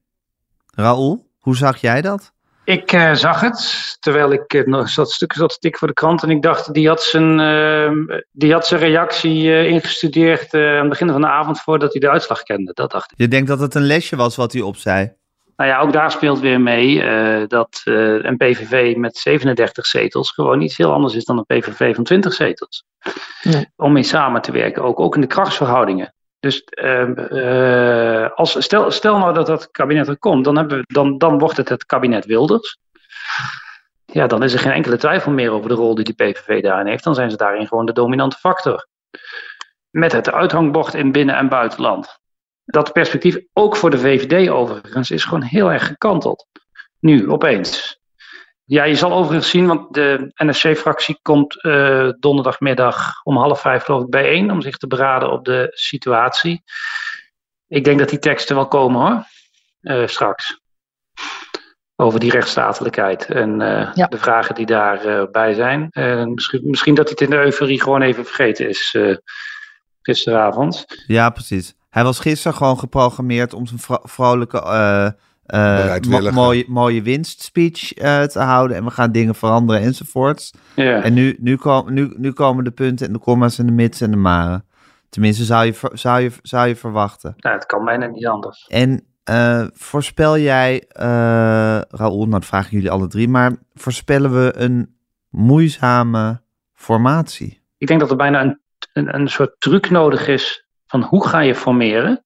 [0.74, 2.32] Raoul, hoe zag jij dat?
[2.68, 5.94] Ik uh, zag het, terwijl ik uh, nog zat stukken zat te tikken voor de
[5.94, 6.22] krant.
[6.22, 11.08] En ik dacht, die had zijn, uh, die had zijn reactie ingestudeerd aan het begin
[11.08, 12.72] van de avond voordat hij de uitslag kende.
[12.74, 13.18] Dat dacht ik.
[13.18, 15.12] Je denkt dat het een lesje was wat hij opzei?
[15.56, 16.96] Nou ja, ook daar speelt weer mee
[17.46, 22.04] dat een PVV met 37 zetels gewoon iets heel anders is dan een PVV van
[22.04, 22.84] 20 zetels.
[23.42, 23.66] Nee.
[23.76, 26.14] Om mee samen te werken, ook, ook in de krachtsverhoudingen.
[26.40, 31.18] Dus uh, als, stel, stel nou dat dat kabinet er komt, dan, hebben we, dan,
[31.18, 32.78] dan wordt het het kabinet Wilders.
[34.04, 36.86] Ja, dan is er geen enkele twijfel meer over de rol die de PVV daarin
[36.86, 37.04] heeft.
[37.04, 38.86] Dan zijn ze daarin gewoon de dominante factor.
[39.90, 42.18] Met het uithangbord in binnen- en buitenland.
[42.64, 46.46] Dat perspectief, ook voor de VVD overigens, is gewoon heel erg gekanteld.
[47.00, 47.97] Nu, opeens.
[48.68, 54.02] Ja, je zal overigens zien, want de NSC-fractie komt uh, donderdagmiddag om half vijf geloof
[54.02, 56.62] ik bijeen om zich te beraden op de situatie.
[57.68, 59.24] Ik denk dat die teksten wel komen hoor,
[59.80, 60.60] uh, straks.
[61.96, 64.06] Over die rechtsstatelijkheid en uh, ja.
[64.06, 65.88] de vragen die daarbij zijn.
[66.34, 68.96] Misschien, misschien, dat hij het in de euforie gewoon even vergeten is
[70.02, 70.84] gisteravond.
[71.06, 71.74] Ja, precies.
[71.90, 74.46] Hij was gisteren gewoon geprogrammeerd om zijn vro
[75.48, 80.52] vrolijke uh, mooie, mooie winstspeech uh, te houden en we gaan dingen veranderen enzovoorts.
[80.74, 81.04] Yeah.
[81.04, 84.00] En nu, nu, kom, nu, nu komen de punten en de comma's en de mits
[84.00, 84.64] en de maren.
[85.08, 87.34] Tenminste, zou je, zou je, zou je verwachten.
[87.36, 88.66] Nou, het kan bijna niet anders.
[88.68, 90.84] En uh, voorspel jij,
[91.88, 94.96] Raoul, nou dat vragen jullie alle drie, maar voorspellen we een
[95.28, 96.40] moeizame
[96.74, 97.62] formatie?
[97.78, 98.60] Ik denk dat er bijna een,
[98.92, 102.22] een, een soort truc nodig is van hoe ga je formeren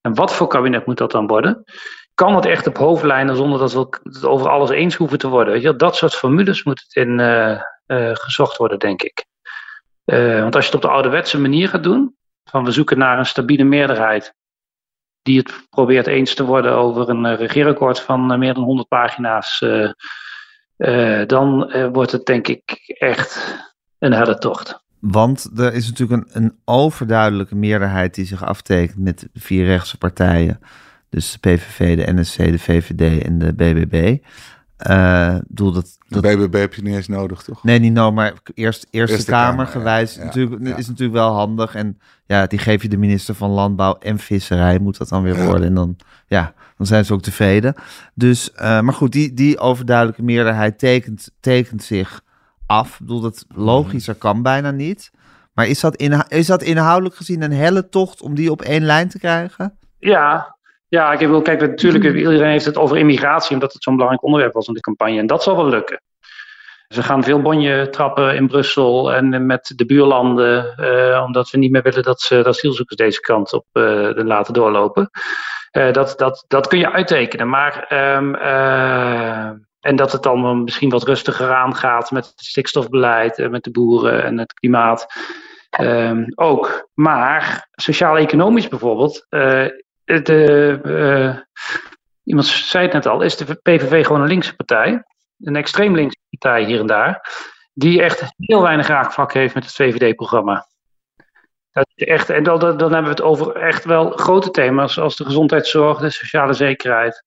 [0.00, 1.64] en wat voor kabinet moet dat dan worden
[2.14, 5.52] kan het echt op hoofdlijnen zonder dat we het over alles eens hoeven te worden.
[5.52, 9.24] Weet je, dat soort formules moet het in uh, uh, gezocht worden, denk ik.
[10.04, 13.18] Uh, want als je het op de ouderwetse manier gaat doen, van we zoeken naar
[13.18, 14.34] een stabiele meerderheid
[15.22, 19.64] die het probeert eens te worden over een regeerakkoord van meer dan 100 pagina's,
[21.26, 23.58] dan wordt het denk ik echt
[23.98, 24.84] een helle tocht.
[24.98, 30.60] Want er is natuurlijk een, een overduidelijke meerderheid die zich aftekent met vier rechtse partijen.
[31.14, 34.16] Dus de PVV, de NSC, de VVD en de BBB.
[34.90, 36.22] Uh, bedoel dat, dat...
[36.22, 37.64] De BBB heb je niet eens nodig, toch?
[37.64, 40.76] Nee, niet nodig, maar eerst, Eerste, Eerste Kamer, Kamer gewijs ja, natuurlijk, ja.
[40.76, 41.74] is natuurlijk wel handig.
[41.74, 45.36] En ja, die geef je de minister van Landbouw en Visserij, moet dat dan weer
[45.36, 45.44] ja.
[45.44, 45.66] worden.
[45.66, 45.96] En dan,
[46.26, 47.74] ja, dan zijn ze ook tevreden.
[48.14, 52.22] Dus, uh, maar goed, die, die overduidelijke meerderheid tekent, tekent zich
[52.66, 52.92] af.
[52.92, 55.10] Ik bedoel, dat logischer kan bijna niet.
[55.52, 58.82] Maar is dat, inha is dat inhoudelijk gezien een helle tocht om die op één
[58.82, 59.78] lijn te krijgen?
[59.98, 60.53] Ja,
[60.94, 64.52] ja, ik wil, kijk, natuurlijk, iedereen heeft het over immigratie, omdat het zo'n belangrijk onderwerp
[64.52, 65.18] was in de campagne.
[65.18, 66.02] En dat zal wel lukken.
[66.88, 71.70] Ze gaan veel bonje trappen in Brussel en met de buurlanden, uh, omdat we niet
[71.70, 75.10] meer willen dat ze de asielzoekers deze kant op uh, laten doorlopen.
[75.72, 77.48] Uh, dat, dat, dat kun je uittekenen.
[77.48, 78.34] Maar, um,
[79.80, 84.38] en dat het dan misschien wat rustiger aangaat met het stikstofbeleid, met de boeren en
[84.38, 85.06] het klimaat.
[85.80, 86.88] Um, ook.
[86.94, 89.26] Maar sociaal-economisch bijvoorbeeld
[90.04, 91.36] de, uh,
[92.24, 95.04] iemand zei het net al, is de PVV gewoon een linkse partij.
[95.40, 97.32] Een extreem linkse partij hier en daar.
[97.72, 100.66] Die echt heel weinig raakvlak heeft met het VVD-programma.
[101.94, 105.98] echt, en dan, dan hebben we het over echt wel grote thema's als de gezondheidszorg,
[105.98, 107.24] de sociale zekerheid.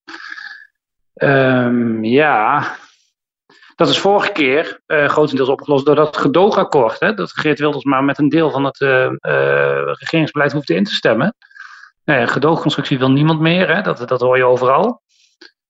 [1.13, 2.76] Um, ja,
[3.76, 7.00] dat is vorige keer uh, grotendeels opgelost door dat gedoogakkoord.
[7.00, 8.78] Hè, dat Geert Wilders maar met een deel van het
[10.00, 11.36] regeringsbeleid hoefde in te stemmen.
[12.08, 13.82] Nou ja, gedoogconstructie wil niemand meer, hè?
[13.82, 15.02] Dat, dat hoor je overal.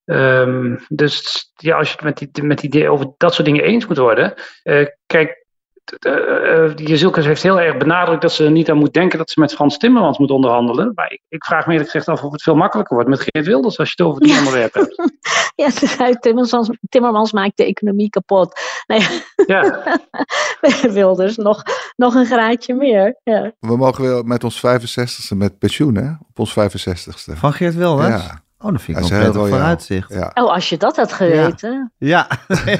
[0.06, 3.88] Ehm, dus ja, als je het met, die, met die, over dat soort dingen eens
[3.88, 4.34] moet worden.
[4.64, 5.46] Uh, kijk,
[6.08, 9.54] uh, Jezilkes heeft heel erg benadrukt dat ze niet aan moet denken dat ze met
[9.54, 10.92] Frans Timmermans moet onderhandelen.
[10.96, 13.46] Maar ik, ik vraag me eerlijk gezegd af of het veel makkelijker wordt met Geert
[13.46, 14.96] Wilders als je het over die onderwerp hebt.
[15.56, 15.70] Ja,
[16.20, 18.60] Timmermans, Timmermans maakt de economie kapot.
[18.88, 19.08] Nee.
[19.46, 19.84] Ja.
[20.94, 21.64] Wilders nog,
[21.98, 23.20] nog een graadje meer.
[23.24, 23.52] Ja.
[23.60, 26.10] We mogen weer met ons 65ste met pensioen, hè?
[26.30, 27.38] Op ons 65ste.
[27.38, 28.26] Van Geert Wilders?
[28.26, 28.46] Ja.
[28.60, 30.14] Oh, dat vind ik nog prettig vooruitzicht.
[30.14, 30.32] Ja.
[30.34, 31.94] Oh, als je dat had geweten.
[31.98, 32.28] Ja,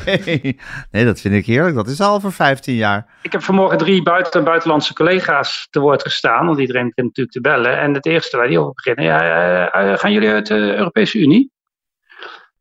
[0.92, 1.06] nee.
[1.06, 1.76] dat vind ik heerlijk.
[1.76, 3.06] Dat is al voor 15 jaar.
[3.22, 7.36] Ik heb vanmorgen drie buiten- en buitenlandse collega's te woord gestaan, want iedereen begint natuurlijk
[7.36, 7.80] te bellen.
[7.80, 9.22] En het eerste waar die over beginnen, ja,
[9.76, 11.52] uh, uh, gaan jullie uit de Europese Unie?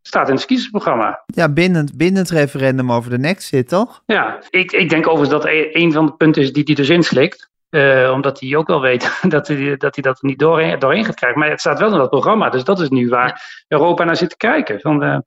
[0.06, 1.22] Staat in het kiezersprogramma.
[1.26, 4.02] Ja, binnen, binnen het referendum over de Nexit, toch?
[4.06, 6.88] Ja, ik, ik denk overigens dat e-, een van de punten is die hij dus
[6.88, 7.50] inslikt.
[7.70, 11.14] Uh, omdat hij ook wel weet dat hij dat, hij dat niet doorheen, doorheen gaat
[11.14, 11.38] krijgen.
[11.38, 12.50] Maar het staat wel in dat programma.
[12.50, 14.80] Dus dat is nu waar Europa naar zit te kijken.
[14.80, 15.18] Van, uh,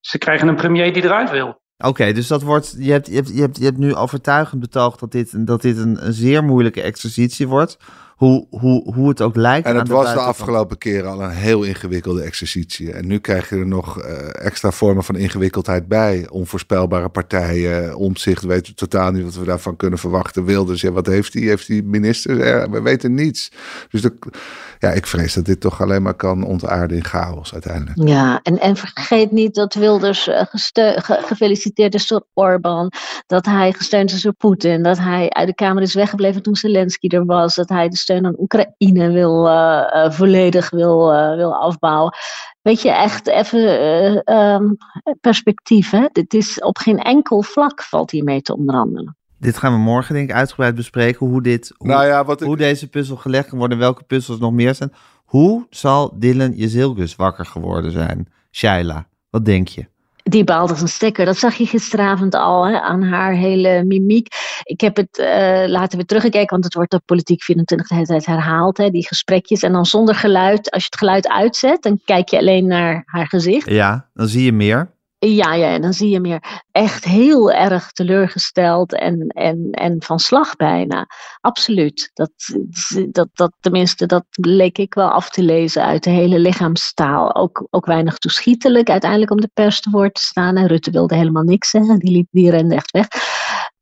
[0.00, 1.60] ze krijgen een premier die eruit wil.
[1.84, 5.00] Oké, dus dat wordt, je, hebt, je, hebt, je, hebt, je hebt nu overtuigend betoogd
[5.00, 7.78] dat dit, dat dit een, een zeer moeilijke exercitie wordt
[8.14, 9.66] hoe, hoe, hoe het ook lijkt.
[9.66, 12.92] En het was de afgelopen keren al een heel ingewikkelde exercitie.
[12.92, 16.28] En nu krijg je er nog uh, extra vormen van ingewikkeldheid bij.
[16.30, 20.44] Onvoorspelbare partijen, omzicht, weten we totaal niet wat we daarvan kunnen verwachten.
[20.44, 21.42] Wilders, ja, wat heeft hij?
[21.42, 22.46] Heeft hij minister?
[22.46, 23.52] Ja, we weten niets.
[23.90, 24.12] Dus de,
[24.78, 28.08] ja, ik vrees dat dit toch alleen maar kan ontaarden in chaos uiteindelijk.
[28.08, 32.92] Ja, en, en vergeet niet dat Wilders uh, ge gefeliciteerd is door Orbán.
[33.26, 34.82] Dat hij gesteund is door Poetin.
[34.82, 37.54] Dat hij uit de Kamer is weggebleven toen Zelensky er was.
[37.54, 42.14] Dat hij de steun aan Oekraïne wil, uh, volledig wil, wil afbouwen.
[42.62, 43.62] Weet je, echt even
[44.34, 44.76] um,
[45.20, 45.90] perspectief.
[45.90, 46.06] Hè?
[46.12, 49.16] Dit is op geen enkel vlak valt hiermee te onderhandelen.
[49.38, 51.26] Dit gaan we morgen denk ik uitgebreid bespreken.
[51.26, 53.78] Hoe, dit, hoe, nou ja, wat hoe deze puzzel gelegd kan worden.
[53.78, 54.92] Welke puzzels nog meer zijn.
[55.24, 58.28] Hoe zal Dylan Jezilgus wakker geworden zijn?
[58.50, 59.86] Shaila, wat denk je?
[60.22, 61.24] Die baalt als een stekker.
[61.24, 64.28] Dat zag je gisteravond al hè, aan haar hele mimiek.
[64.64, 68.06] Ik heb het uh, later weer teruggekeken, want het wordt op Politiek 24 de hele
[68.06, 68.76] tijd herhaald.
[68.76, 69.62] Hè, die gesprekjes.
[69.62, 70.70] En dan zonder geluid.
[70.70, 73.70] Als je het geluid uitzet, dan kijk je alleen naar haar gezicht.
[73.70, 74.92] Ja, dan zie je meer.
[75.26, 80.56] Ja, ja, dan zie je meer echt heel erg teleurgesteld en, en, en van slag
[80.56, 81.06] bijna.
[81.40, 82.10] Absoluut.
[82.14, 82.30] Dat,
[83.10, 87.34] dat, dat, tenminste, dat leek ik wel af te lezen uit de hele lichaamstaal.
[87.34, 90.56] Ook, ook weinig toeschietelijk uiteindelijk om de pers te woord te staan.
[90.56, 93.06] En Rutte wilde helemaal niks zeggen, die, liep, die rende echt weg.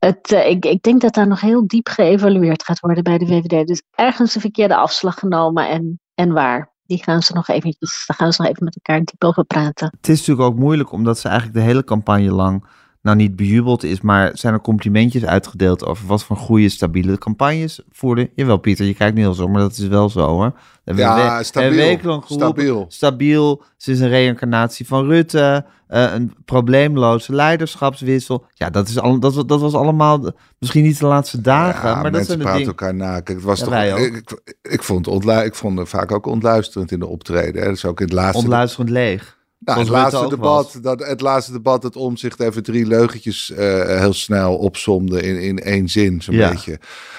[0.07, 3.27] Het, uh, ik, ik denk dat daar nog heel diep geëvalueerd gaat worden bij de
[3.27, 3.67] VVD.
[3.67, 8.17] Dus ergens de verkeerde afslag genomen en, en waar die gaan ze nog eventjes, daar
[8.17, 9.95] gaan ze nog even met elkaar diep over praten.
[9.97, 12.65] Het is natuurlijk ook moeilijk, omdat ze eigenlijk de hele campagne lang
[13.03, 17.81] nou niet bejubeld is, maar zijn er complimentjes uitgedeeld over wat voor goede, stabiele campagnes
[17.91, 18.31] voerden.
[18.35, 20.53] Jawel, Pieter, je kijkt niet heel zo, maar dat is wel zo hoor.
[20.85, 22.23] Ja, we, stabiel.
[22.27, 22.85] stabiel.
[22.88, 23.62] Stabiel.
[23.77, 25.65] Ze is een reïncarnatie van Rutte.
[25.88, 28.45] Uh, een probleemloze leiderschapswissel.
[28.55, 31.88] Ja, dat, is al, dat, dat was allemaal misschien niet de laatste dagen.
[31.88, 33.21] Ja, maar mensen dat zijn praten elkaar na.
[33.21, 36.93] Kijk, het was toch, ik, ik, ik, vond ontlu ik vond het vaak ook ontluisterend
[36.93, 37.62] in de optreden.
[37.62, 37.69] Hè.
[37.69, 38.38] Dus ook in het laatste...
[38.38, 39.41] Ontluisterend leeg.
[39.64, 43.59] Nou, het, laatste debat, dat, het laatste debat, het omzicht even drie leugentjes uh,
[43.98, 46.51] heel snel opzomde in, in één zin, zo'n ja.
[46.51, 46.79] beetje.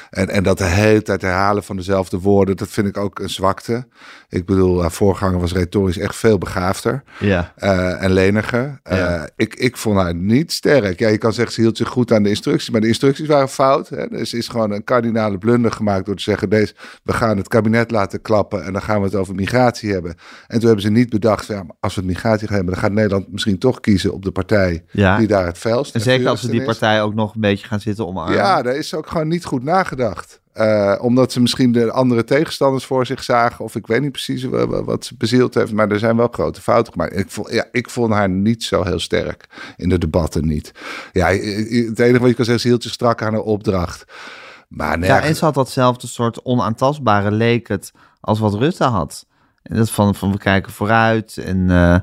[0.09, 3.29] En, en dat de hele tijd herhalen van dezelfde woorden, dat vind ik ook een
[3.29, 3.87] zwakte.
[4.29, 7.53] Ik bedoel, haar voorganger was retorisch echt veel begaafder ja.
[7.57, 8.79] Uh, en leniger.
[8.91, 9.29] Uh, ja.
[9.35, 10.99] ik, ik vond haar niet sterk.
[10.99, 13.49] Ja, je kan zeggen, ze hield zich goed aan de instructies, maar de instructies waren
[13.49, 13.89] fout.
[13.89, 14.07] Hè.
[14.07, 17.91] Dus is gewoon een kardinale blunder gemaakt door te zeggen, deze, we gaan het kabinet
[17.91, 20.15] laten klappen en dan gaan we het over migratie hebben.
[20.47, 22.91] En toen hebben ze niet bedacht, ja, als we het migratie gaan hebben, dan gaat
[22.91, 25.17] Nederland misschien toch kiezen op de partij ja.
[25.17, 25.95] die daar het vuilst.
[25.95, 28.35] En zeker als ze die partij ook nog een beetje gaan zitten omarmen.
[28.35, 30.41] Ja, daar is ook gewoon niet goed nagedacht.
[30.55, 33.65] Uh, omdat ze misschien de andere tegenstanders voor zich zagen.
[33.65, 35.71] Of ik weet niet precies wat ze bezield heeft.
[35.71, 37.17] Maar er zijn wel grote fouten gemaakt.
[37.17, 39.45] Ik vond, ja, ik vond haar niet zo heel sterk
[39.77, 40.71] in de debatten niet.
[41.11, 44.05] Ja, het enige wat je kan zeggen, ze hield zich strak aan haar opdracht.
[44.67, 47.91] Maar Ja, en ze had datzelfde soort onaantastbare leek het
[48.21, 49.25] als wat Rutte had.
[49.63, 51.69] En dat van, van we kijken vooruit en...
[51.69, 51.95] Uh,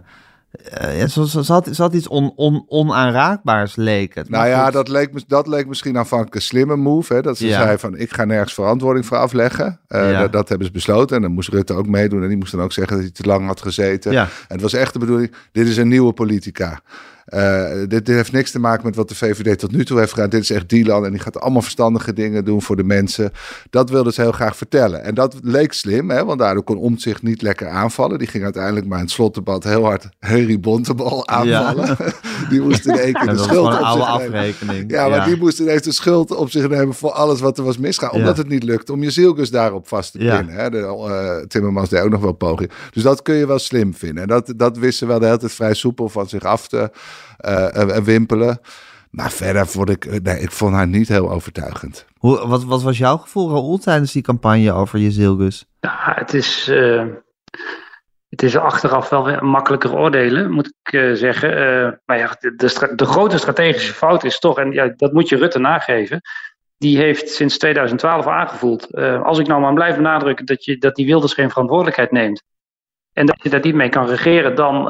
[0.98, 4.28] ja, ze, ze, had, ze had iets on, on, onaanraakbaars leek het.
[4.28, 7.14] Nou ja, dat leek, dat leek misschien aanvankelijk een slimme move.
[7.14, 7.22] Hè?
[7.22, 7.62] Dat ze ja.
[7.62, 9.80] zei van, ik ga nergens verantwoording voor afleggen.
[9.88, 10.20] Uh, ja.
[10.20, 11.16] dat, dat, hebben ze besloten.
[11.16, 12.22] En dan moest Rutte ook meedoen.
[12.22, 14.12] En die moest dan ook zeggen dat hij te lang had gezeten.
[14.12, 14.22] Ja.
[14.22, 16.80] En het was echt de bedoeling, dit is een nieuwe politica.
[17.34, 20.12] Uh, dit, dit, heeft niks te maken met wat de VVD tot nu toe heeft
[20.12, 20.28] gedaan.
[20.28, 23.32] Dit is echt Dylan en die gaat allemaal verstandige dingen doen voor de mensen.
[23.70, 25.04] Dat wilde ze heel graag vertellen.
[25.04, 28.18] En dat leek slim, hè, want daardoor kon Omtzigt niet lekker aanvallen.
[28.18, 31.96] Die ging uiteindelijk maar in het slotdebat heel hard Harry Bontebal aanvallen.
[31.98, 32.12] Ja.
[32.50, 34.90] die moest in één keer de schuld op oude afrekening.
[34.90, 37.78] Ja, maar die moest ineens de schuld op zich nemen voor alles wat er was
[37.78, 38.12] misgaan.
[38.12, 40.48] Omdat het niet lukte om je zielkus daarop vast te pinnen.
[40.48, 40.70] Hè.
[40.70, 42.70] De, uh, Timmermans deed ook nog wel poging.
[42.90, 44.22] Dus dat kun je wel slim vinden.
[44.22, 46.90] En dat, dat wisten wel de hele tijd vrij soepel van zich af te
[48.04, 48.60] wimpelen.
[49.10, 52.06] Maar verder vond ik, nee, ik vond haar niet heel overtuigend.
[52.18, 55.66] Hoe, wat, wat was jouw gevoel, Raoul, tijdens die campagne over je zielgus?
[55.80, 57.04] Ja, het is, uh,
[58.28, 61.50] het is achteraf wel weer makkelijker oordelen, moet ik uh, zeggen.
[61.50, 65.28] Uh, maar ja, de, de, de, grote strategische fout is toch, en ja, dat moet
[65.28, 66.20] je Rutte nageven.
[66.78, 68.94] Die heeft sinds 2012 aangevoeld.
[69.22, 72.42] als ik nou maar blijf benadrukken dat, je, dat die Wilders geen verantwoordelijkheid neemt.
[73.12, 74.82] En dat je daar niet mee kan regeren, dan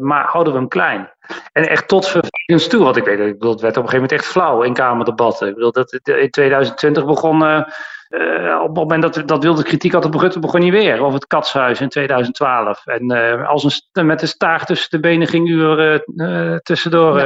[0.00, 1.13] maar houden we hem klein.
[1.52, 2.84] En echt tot vervelend toe.
[2.84, 5.48] Want ik weet, ik bedoel, het werd op een gegeven moment echt flauw in Kamerdebatten.
[5.48, 7.42] Ik bedoel, dat in 2020 begon.
[7.42, 11.14] Uh, op het moment dat, dat wilde kritiek had op Rutte, begon hij weer over
[11.14, 12.86] het katshuis in 2012.
[12.86, 16.04] En uh, als een, met de staart tussen de benen ging u er
[16.62, 17.20] tussendoor,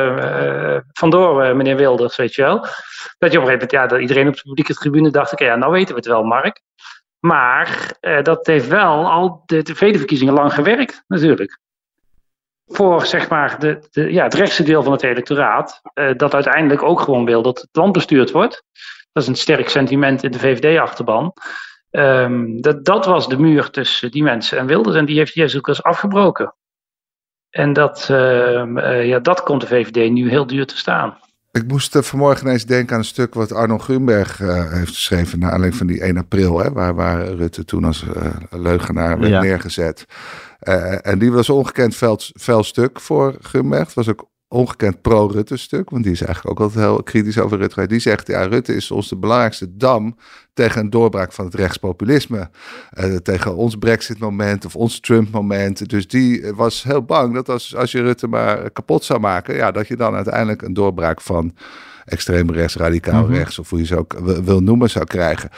[0.92, 2.58] vandoor, meneer Wilders, weet je wel.
[2.58, 5.44] Dat je op een gegeven moment, ja, dat iedereen op de publieke tribune dacht, oké,
[5.44, 6.60] ja, nou weten we het wel, Mark.
[7.20, 7.92] Maar
[8.22, 11.58] dat heeft wel al de tweede verkiezingen lang gewerkt, natuurlijk
[12.68, 16.82] voor zeg maar, de, de, ja, het rechtse deel van het electoraat, uh, dat uiteindelijk
[16.82, 18.64] ook gewoon wil dat het land bestuurd wordt.
[19.12, 21.32] Dat is een sterk sentiment in de VVD-achterban.
[21.90, 25.82] Um, dat, dat was de muur tussen die mensen en Wilders en die heeft Jezus
[25.82, 26.54] afgebroken.
[27.50, 28.18] En dat, uh,
[28.64, 31.18] uh, ja, dat komt de VVD nu heel duur te staan.
[31.52, 35.38] Ik moest uh, vanmorgen eens denken aan een stuk wat Arno Grunberg heeft geschreven.
[35.38, 38.04] Naar aanleiding van die 1 april, hè, waar, waar Rutte toen als
[38.50, 39.40] leugenaar werd ja.
[39.40, 40.06] neergezet.
[40.62, 41.94] Uh, en die was ongekend
[42.36, 43.94] fel, stuk voor Gumberg.
[43.94, 47.86] Was ook ongekend pro-Rutte stuk, want die is eigenlijk ook altijd heel kritisch over Rutte.
[47.86, 50.16] Die zegt, ja, Rutte is ons de belangrijkste dam
[50.54, 52.50] tegen een doorbraak van het rechtspopulisme.
[52.98, 55.88] Uh, tegen ons Brexit-moment of ons Trump-moment.
[55.88, 59.70] Dus die was heel bang dat als, als je Rutte maar kapot zou maken, ja,
[59.70, 61.54] dat je dan uiteindelijk een doorbraak van
[62.04, 63.32] extreem rechts, radicaal mhm.
[63.32, 65.50] rechts, of hoe je ze ook wil noemen, zou krijgen.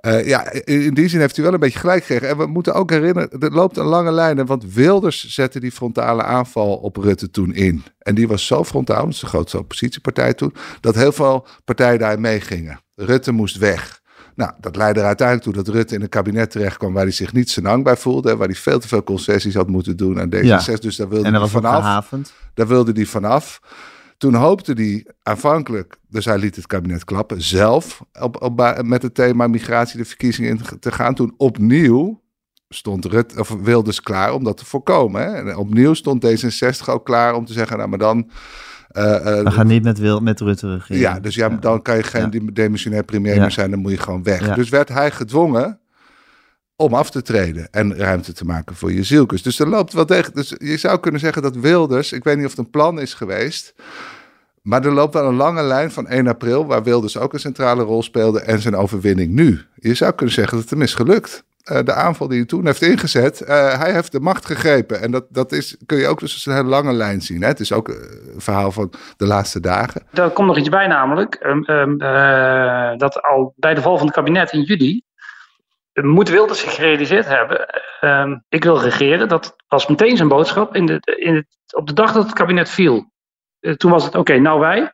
[0.00, 2.28] Uh, ja, in die zin heeft u wel een beetje gelijk gekregen.
[2.28, 4.46] En we moeten ook herinneren, er loopt een lange lijn.
[4.46, 7.84] Want Wilders zette die frontale aanval op Rutte toen in.
[7.98, 11.98] En die was zo frontaal, dat is de grootste oppositiepartij toen, dat heel veel partijen
[11.98, 12.80] daar meegingen.
[12.94, 14.02] Rutte moest weg.
[14.34, 17.12] Nou, dat leidde er uiteindelijk toe dat Rutte in een kabinet terecht kwam waar hij
[17.12, 18.36] zich niet senang bij voelde.
[18.36, 20.76] Waar hij veel te veel concessies had moeten doen aan deze Ja.
[20.80, 22.10] Dus daar wilde hij vanaf.
[22.54, 23.60] Daar wilde hij vanaf.
[24.18, 29.14] Toen hoopte hij aanvankelijk, dus hij liet het kabinet klappen, zelf op, op, met het
[29.14, 31.14] thema migratie de verkiezingen in te gaan.
[31.14, 32.22] Toen opnieuw
[32.68, 35.22] stond Rut, of Wilders klaar om dat te voorkomen.
[35.22, 35.32] Hè?
[35.32, 38.30] En opnieuw stond D66 ook klaar om te zeggen, nou maar dan...
[38.92, 41.00] Uh, uh, We gaan niet met, Wil, met Rutte regeren.
[41.00, 42.40] Ja, dus ja, dan kan je geen ja.
[42.52, 44.54] demissionair premier meer zijn, dan moet je gewoon weg.
[44.54, 45.78] Dus werd hij gedwongen
[46.76, 49.42] om af te treden en ruimte te maken voor je zielkus.
[49.42, 50.32] Dus er loopt wel tegen.
[50.34, 53.14] Dus je zou kunnen zeggen dat Wilders, ik weet niet of het een plan is
[53.14, 53.74] geweest,
[54.62, 57.82] maar er loopt wel een lange lijn van 1 april, waar Wilders ook een centrale
[57.82, 59.60] rol speelde en zijn overwinning nu.
[59.74, 61.44] Je zou kunnen zeggen dat het hem is gelukt.
[61.72, 63.48] Uh, de aanval die hij toen heeft ingezet, uh,
[63.78, 65.00] hij heeft de macht gegrepen.
[65.00, 67.42] En dat, dat is, kun je ook dus een hele lange lijn zien.
[67.42, 67.48] Hè?
[67.48, 70.02] Het is ook een verhaal van de laatste dagen.
[70.12, 71.46] Er komt nog iets bij namelijk.
[71.46, 75.02] Um, uh, dat al bij de val van het kabinet in juli
[76.02, 77.82] moet Wilders zich gerealiseerd hebben.
[78.00, 79.28] Um, ik wil regeren.
[79.28, 82.70] Dat was meteen zijn boodschap in de, in het, op de dag dat het kabinet
[82.70, 83.10] viel.
[83.60, 84.92] Uh, toen was het oké, nou wij.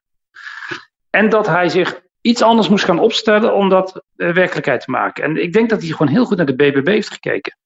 [1.10, 5.24] En dat hij zich iets anders moest gaan opstellen om dat uh, werkelijkheid te maken.
[5.24, 7.58] En ik denk dat hij gewoon heel goed naar de BBB heeft gekeken.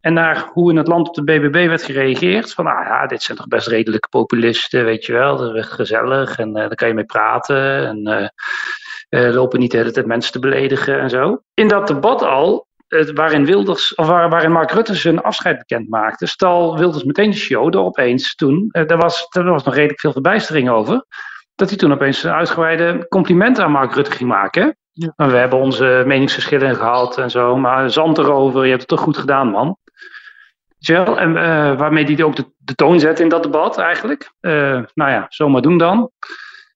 [0.00, 2.52] En naar hoe in het land op de BBB werd gereageerd.
[2.52, 5.36] Van, ah ja, dit zijn toch best redelijke populisten, weet je wel.
[5.36, 7.86] Dat is gezellig en uh, daar kan je mee praten.
[7.86, 8.32] En
[9.32, 11.42] lopen niet de hele tijd mensen te beledigen en zo.
[11.54, 12.66] In dat debat al
[13.14, 17.36] waarin, Wilders, of waar, waarin Mark Rutte zijn afscheid bekend maakte, stal Wilders meteen de
[17.36, 21.04] show door opeens toen, uh, er, was, er was nog redelijk veel verbijstering over,
[21.54, 24.76] dat hij toen opeens een uitgebreide complimenten aan Mark Rutte ging maken.
[24.92, 25.12] Ja.
[25.16, 29.16] We hebben onze meningsverschillen gehad en zo, maar zand erover, je hebt het toch goed
[29.16, 29.76] gedaan, man.
[30.78, 34.32] Wel, en uh, waarmee hij ook de, de, toon zet in dat debat eigenlijk.
[34.40, 36.10] Uh, nou ja, zomaar doen dan.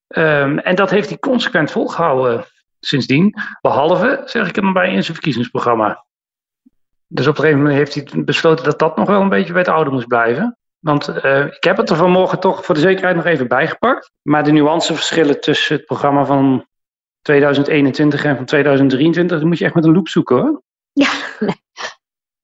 [0.09, 2.45] Um, en dat heeft hij consequent volgehouden
[2.81, 3.35] sindsdien.
[3.61, 6.06] Behalve, zeg ik het maar bij, in zijn verkiezingsprogramma.
[7.09, 9.63] Dus op een gegeven moment heeft hij besloten dat dat nog wel een beetje bij
[9.63, 10.59] het oude moest blijven.
[10.79, 14.11] Want uh, ik heb het er vanmorgen toch voor de zekerheid nog even bijgepakt.
[14.23, 16.67] Maar de nuanceverschillen tussen het programma van
[17.23, 20.63] 2021 en van 2023, die moet je echt met een loep zoeken hoor.
[20.93, 21.11] Ja,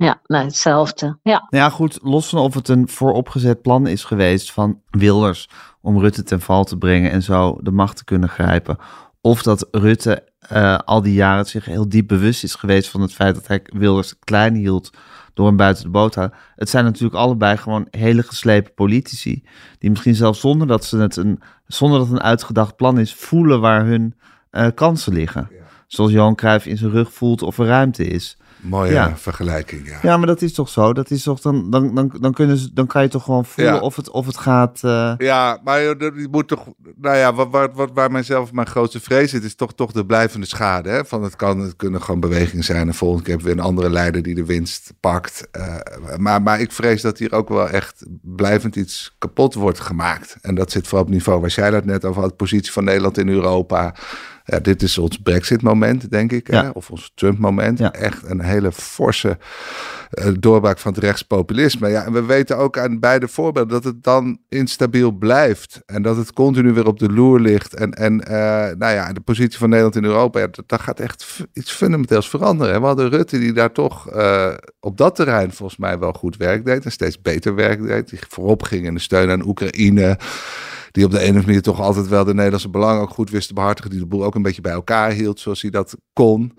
[0.02, 1.18] Ja, nou, hetzelfde.
[1.22, 1.46] Ja.
[1.50, 5.48] Nou ja, goed, los van of het een vooropgezet plan is geweest van Wilders
[5.80, 8.78] om Rutte ten val te brengen en zo de macht te kunnen grijpen.
[9.20, 13.12] Of dat Rutte uh, al die jaren zich heel diep bewust is geweest van het
[13.12, 14.90] feit dat hij Wilders klein hield
[15.34, 16.38] door hem buiten de boot te houden.
[16.56, 19.44] Het zijn natuurlijk allebei gewoon hele geslepen politici.
[19.78, 23.14] Die misschien zelfs zonder dat, ze het een, zonder dat het een uitgedacht plan is,
[23.14, 24.14] voelen waar hun
[24.52, 25.50] uh, kansen liggen.
[25.86, 28.36] Zoals Johan Cruijff in zijn rug voelt of er ruimte is.
[28.62, 29.16] Mooie ja.
[29.16, 29.98] vergelijking, ja.
[30.02, 30.92] Ja, maar dat is toch zo?
[30.92, 33.80] Dat is toch dan, dan, dan, dan, kunnen ze, dan kan je toch gewoon voelen
[33.80, 34.80] of, het, of het gaat...
[34.84, 35.14] Uh...
[35.18, 36.66] Ja, maar je moet toch...
[36.96, 39.44] Nou ja, wat, wat, wat, waar mijzelf mijn grootste vrees zit...
[39.44, 40.88] is toch, toch de blijvende schade.
[40.88, 41.04] Hè?
[41.04, 42.88] Van het, kan, het kunnen gewoon bewegingen zijn...
[42.88, 45.48] en volgende keer hebben we een andere leider die de winst pakt.
[45.56, 45.76] Uh,
[46.16, 50.36] maar, maar ik vrees dat hier ook wel echt blijvend iets kapot wordt gemaakt.
[50.40, 52.30] En dat zit vooral op niveau waar jij dat net over had...
[52.30, 53.94] de positie van Nederland in Europa...
[54.44, 56.46] Ja, dit is ons Brexit-moment, denk ik.
[56.46, 56.68] Hè?
[56.68, 57.80] Of ons Trump-moment.
[57.80, 59.38] Echt een hele forse
[60.12, 61.88] uh, doorbraak van het rechtspopulisme.
[61.88, 65.82] Ja, en we weten ook aan beide voorbeelden dat het dan instabiel blijft.
[65.86, 67.74] En dat het continu weer op de loer ligt.
[67.74, 68.30] En, en uh,
[68.78, 72.28] nou ja, de positie van Nederland in Europa, ja, dat, dat gaat echt iets fundamenteels
[72.28, 72.80] veranderen.
[72.80, 76.64] We hadden Rutte die daar toch uh, op dat terrein volgens mij wel goed werk
[76.64, 76.84] deed.
[76.84, 78.10] En steeds beter werk deed.
[78.10, 80.18] Die voorop ging in de steun aan Oekraïne
[80.92, 83.30] die op de een of andere manier toch altijd wel de Nederlandse belangen ook goed
[83.30, 83.90] wist te behartigen.
[83.90, 86.58] Die de boel ook een beetje bij elkaar hield zoals hij dat kon.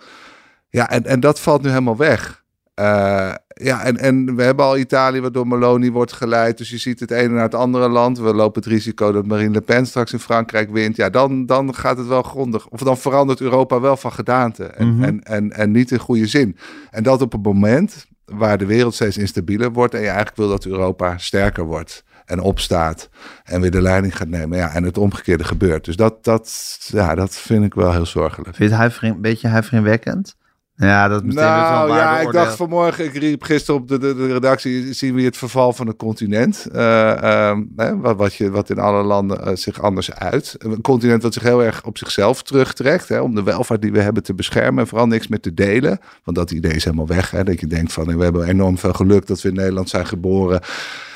[0.69, 2.43] Ja, en, en dat valt nu helemaal weg.
[2.79, 6.57] Uh, ja, en, en we hebben al Italië wat door Meloni wordt geleid.
[6.57, 8.19] Dus je ziet het ene naar het andere land.
[8.19, 10.95] We lopen het risico dat Marine Le Pen straks in Frankrijk wint.
[10.95, 12.67] Ja, dan, dan gaat het wel grondig.
[12.67, 14.63] Of dan verandert Europa wel van gedaante.
[14.63, 15.03] En, mm -hmm.
[15.03, 16.57] en, en, en niet in goede zin.
[16.89, 19.93] En dat op een moment waar de wereld steeds instabieler wordt.
[19.93, 23.09] En je eigenlijk wil dat Europa sterker wordt en opstaat
[23.43, 24.57] en weer de leiding gaat nemen.
[24.57, 25.85] Ja, en het omgekeerde gebeurt.
[25.85, 28.55] Dus dat, dat, ja, dat vind ik wel heel zorgelijk.
[28.55, 30.35] Vind je het een beetje huiveringwekkend?
[30.83, 34.15] Ja, dat meteen nou, wel ja, ik dacht vanmorgen, ik riep gisteren op de, de,
[34.15, 36.67] de redactie, zien we het verval van het continent.
[36.75, 40.55] Uh, um, hè, wat, wat, je, wat in alle landen uh, zich anders uit.
[40.57, 43.99] Een continent wat zich heel erg op zichzelf terugtrekt, hè, om de welvaart die we
[43.99, 45.99] hebben te beschermen en vooral niks meer te delen.
[46.23, 48.93] Want dat idee is helemaal weg, hè, dat je denkt van, we hebben enorm veel
[48.93, 50.61] geluk dat we in Nederland zijn geboren.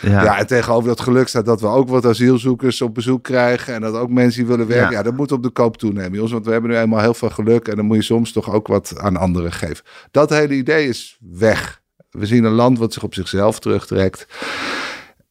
[0.01, 0.23] Ja.
[0.23, 3.81] ja, en tegenover dat geluk staat dat we ook wat asielzoekers op bezoek krijgen en
[3.81, 4.91] dat ook mensen die willen werken.
[4.91, 7.13] Ja, ja dat moet op de koop toenemen, jongens, want we hebben nu eenmaal heel
[7.13, 9.85] veel geluk en dan moet je soms toch ook wat aan anderen geven.
[10.11, 11.81] Dat hele idee is weg.
[12.09, 14.27] We zien een land wat zich op zichzelf terugtrekt.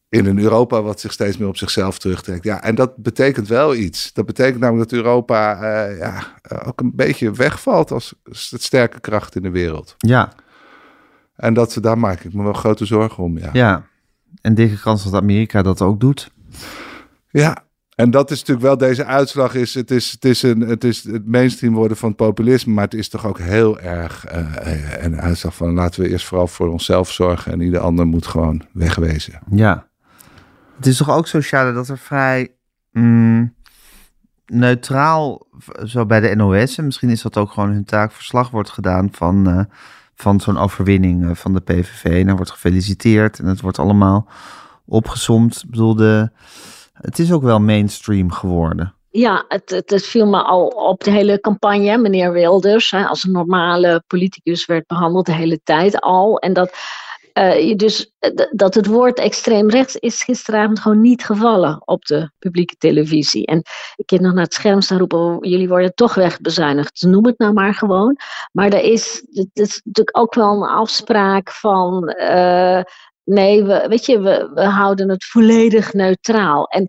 [0.09, 2.43] In een Europa wat zich steeds meer op zichzelf terugtrekt.
[2.43, 4.13] Ja, en dat betekent wel iets.
[4.13, 6.23] Dat betekent namelijk dat Europa uh, ja,
[6.65, 8.15] ook een beetje wegvalt als
[8.49, 9.95] het sterke kracht in de wereld.
[9.97, 10.33] Ja.
[11.35, 13.37] En dat, daar maak ik me wel grote zorgen om.
[13.37, 13.49] Ja.
[13.53, 13.87] ja.
[14.41, 16.31] En dikke kans dat Amerika dat ook doet.
[17.29, 17.66] Ja,
[17.97, 19.53] en dat is natuurlijk wel deze uitslag.
[19.55, 22.73] Is, het, is, het, is een, het is het mainstream worden van het populisme.
[22.73, 26.47] Maar het is toch ook heel erg uh, een uitslag van laten we eerst vooral
[26.47, 27.51] voor onszelf zorgen.
[27.51, 29.39] En ieder ander moet gewoon wegwezen.
[29.49, 29.87] Ja.
[30.75, 32.55] Het is toch ook sociale dat er vrij
[32.91, 33.53] mm,
[34.45, 35.47] neutraal,
[35.83, 36.77] zo bij de NOS.
[36.77, 39.63] En misschien is dat ook gewoon hun taak, verslag wordt gedaan van, uh,
[40.15, 42.03] van zo'n overwinning van de PVV.
[42.03, 44.27] En er wordt gefeliciteerd en het wordt allemaal
[44.85, 45.61] opgezomd.
[45.63, 46.29] Ik bedoel, de
[47.01, 48.95] het is ook wel mainstream geworden.
[49.09, 51.97] Ja, het, het, viel me al op de hele campagne.
[51.97, 56.39] Meneer Wilders hè, als een normale politicus werd behandeld de hele tijd al.
[56.39, 56.73] En dat,
[57.33, 58.13] uh, dus,
[58.51, 63.45] dat het woord extreem rechts is gisteravond gewoon niet gevallen op de publieke televisie.
[63.45, 63.63] En
[63.95, 67.01] ik heb nog naar het scherm staan roepen, oh, jullie worden toch wegbezuinigd.
[67.01, 68.17] Noem het nou maar gewoon.
[68.51, 72.15] Maar er is, het is natuurlijk ook wel een afspraak van...
[72.19, 72.81] Uh,
[73.29, 76.65] Nee, we, weet je, we, we houden het volledig neutraal.
[76.65, 76.87] En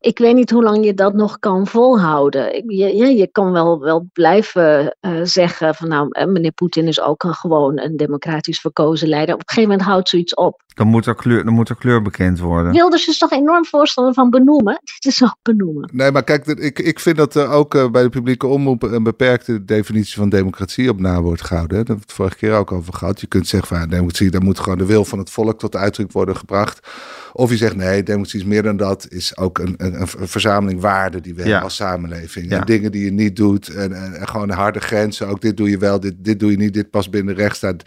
[0.00, 2.74] ik weet niet hoe lang je dat nog kan volhouden.
[2.76, 7.00] Je, ja, je kan wel, wel blijven uh, zeggen van nou, eh, meneer Poetin is
[7.00, 9.34] ook gewoon een democratisch verkozen leider.
[9.34, 10.62] Op een gegeven moment houdt zoiets op.
[10.80, 12.72] Dan moet er kleur, dan moet er kleur bekend worden.
[12.72, 14.80] Wilders is toch enorm voorstander van benoemen?
[14.98, 15.90] Dit is ook benoemen.
[15.92, 19.02] Nee, maar kijk, ik, ik vind dat er ook uh, bij de publieke omroep een
[19.02, 21.76] beperkte definitie van democratie op na wordt gehouden.
[21.76, 23.20] Daar hebben we het vorige keer ook over gehad.
[23.20, 25.76] Je kunt zeggen van ja, democratie, daar moet gewoon de wil van het volk tot
[25.76, 26.88] uitdrukking worden gebracht.
[27.32, 30.80] Of je zegt nee, democratie is meer dan dat, is ook een, een, een verzameling
[30.80, 31.46] waarden die we ja.
[31.46, 32.50] hebben als samenleving.
[32.50, 32.58] Ja.
[32.58, 35.28] En dingen die je niet doet en, en, en, gewoon harde grenzen.
[35.28, 37.82] Ook dit doe je wel, dit, dit doe je niet, dit past binnen de rechtsstaat,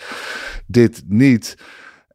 [0.68, 1.56] dit niet.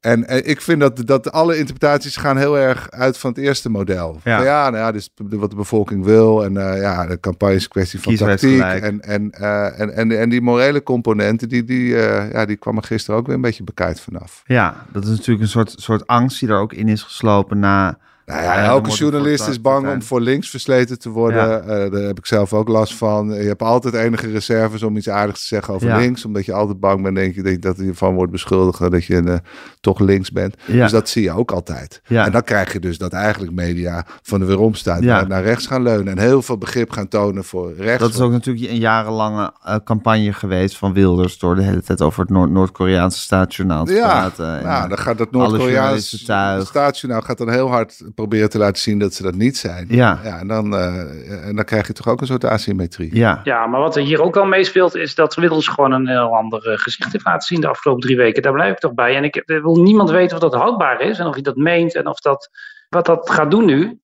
[0.00, 3.70] En, en, ik vind dat, dat alle interpretaties gaan heel erg uit van het eerste
[3.70, 4.20] model.
[4.24, 6.44] Ja, ja, nou ja, dus wat de bevolking wil.
[6.44, 8.60] En uh, ja, de campagne is een kwestie van tactiek.
[8.60, 12.76] En, en, uh, en, en, en die morele componenten, die, die, uh, ja, die kwam
[12.76, 14.42] er gisteren ook weer een beetje bekijkt vanaf.
[14.46, 17.98] Ja, dat is natuurlijk een soort, soort angst die er ook in is geslopen na
[18.28, 21.62] Nou ja, elke journalist is bang om voor links versleten te worden.
[21.62, 23.28] Uh, daar heb ik zelf ook last van.
[23.28, 26.24] Je hebt altijd enige reserves om iets aardigs te zeggen over links.
[26.24, 29.34] Omdat je altijd bang bent, denk je, dat je van wordt beschuldigd dat je uh,
[29.80, 30.56] toch links bent.
[30.66, 32.00] Dus dat zie je ook altijd.
[32.08, 35.66] En dan krijg je dus dat eigenlijk media van de weerom staat naar, naar, rechts
[35.66, 36.18] gaan leunen.
[36.18, 38.02] En heel veel begrip gaan tonen voor rechts.
[38.02, 41.38] Dat is ook natuurlijk een jarenlange uh, campagne geweest van Wilders.
[41.38, 44.62] Door de hele tijd over het Noord-Koreaanse staatsjournaal te ja, praten.
[44.62, 46.18] Nou, dan gaat dat Noord-Koreaanse
[46.64, 49.86] staatsjournaal gaat dan heel hard proberen te laten zien dat ze dat niet zijn.
[49.88, 50.20] Ja.
[50.24, 53.16] ja en, dan, uh, en dan krijg je toch ook een soort asymmetrie.
[53.16, 53.40] Ja.
[53.44, 56.72] ja, maar wat er hier ook al meespeelt is dat Wilders gewoon een heel ander
[56.72, 58.42] uh, gezicht heeft laten zien de afgelopen drie weken.
[58.42, 59.16] Daar blijf ik toch bij.
[59.16, 62.06] En ik wil niemand weten of dat houdbaar is en of hij dat meent en
[62.06, 62.50] of dat,
[62.88, 64.00] wat dat gaat doen nu.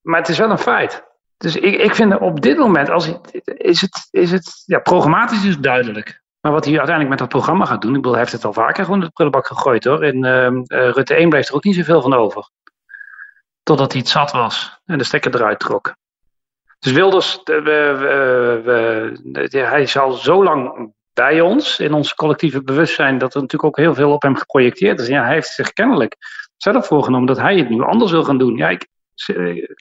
[0.00, 1.04] Maar het is wel een feit.
[1.36, 3.12] Dus ik, ik vind op dit moment, als,
[3.44, 6.22] is het, is het ja, programmatisch is duidelijk.
[6.40, 8.52] Maar wat hij uiteindelijk met dat programma gaat doen, ik bedoel, hij heeft het al
[8.52, 10.04] vaker gewoon de prullenbak gegooid hoor.
[10.04, 12.50] In uh, Rutte 1 bleef er ook niet zoveel van over.
[13.70, 15.94] Totdat hij het zat was en de stekker eruit trok.
[16.78, 23.18] Dus Wilders, we, we, we, hij zal zo lang bij ons, in ons collectieve bewustzijn,
[23.18, 25.06] dat er natuurlijk ook heel veel op hem geprojecteerd is.
[25.06, 26.16] Ja, hij heeft zich kennelijk
[26.56, 28.56] zelf voorgenomen dat hij het nu anders wil gaan doen.
[28.56, 28.88] Ja, ik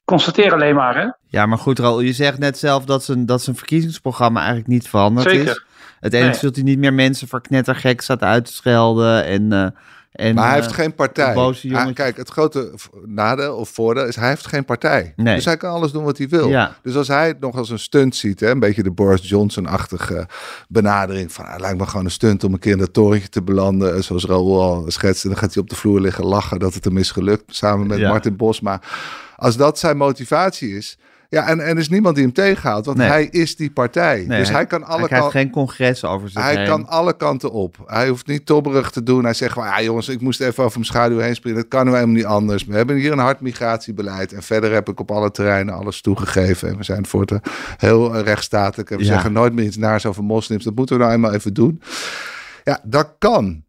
[0.05, 0.97] constateer alleen maar.
[0.97, 1.07] Hè?
[1.27, 4.87] Ja, maar goed, Raoul, je zegt net zelf dat zijn, dat zijn verkiezingsprogramma eigenlijk niet
[4.87, 5.49] veranderd Zeker.
[5.49, 5.65] is.
[5.99, 6.39] Het enige nee.
[6.39, 9.51] zult hij niet meer mensen voor knettergek staat uit te schelden en...
[9.51, 9.67] Uh,
[10.11, 11.33] en, maar hij heeft uh, geen partij.
[11.61, 12.71] Hij, kijk, het grote
[13.05, 15.13] nadeel of voordeel is hij heeft geen partij.
[15.15, 15.35] Nee.
[15.35, 16.49] Dus hij kan alles doen wat hij wil.
[16.49, 16.75] Ja.
[16.83, 20.27] Dus als hij het nog als een stunt ziet, hè, een beetje de Boris Johnson-achtige
[20.67, 23.41] benadering van, hij lijkt me gewoon een stunt om een keer in dat torentje te
[23.41, 26.83] belanden, zoals Raoul al schetste, dan gaat hij op de vloer liggen lachen dat het
[26.83, 28.09] hem is gelukt, samen met ja.
[28.09, 28.81] Martin Bosma.
[29.35, 30.97] Als dat zijn motivatie is,
[31.29, 33.07] ja, en, en er is niemand die hem tegenhoudt, want nee.
[33.07, 34.23] hij is die partij.
[34.27, 36.65] Nee, dus hij, kan alle hij krijgt geen congres over zich Hij heen.
[36.65, 37.77] kan alle kanten op.
[37.85, 39.23] Hij hoeft niet tobberig te doen.
[39.23, 41.59] Hij zegt van, ja jongens, ik moest even over mijn schaduw heen springen.
[41.59, 42.65] Dat kan nu helemaal niet anders.
[42.65, 44.33] We hebben hier een hard migratiebeleid.
[44.33, 46.69] En verder heb ik op alle terreinen alles toegegeven.
[46.69, 47.39] En we zijn voor het
[47.77, 48.91] heel rechtsstatelijk.
[48.91, 49.13] En we ja.
[49.13, 50.63] zeggen nooit meer iets naars over moslims.
[50.63, 51.81] Dat moeten we nou eenmaal even doen.
[52.63, 53.63] Ja, dat kan.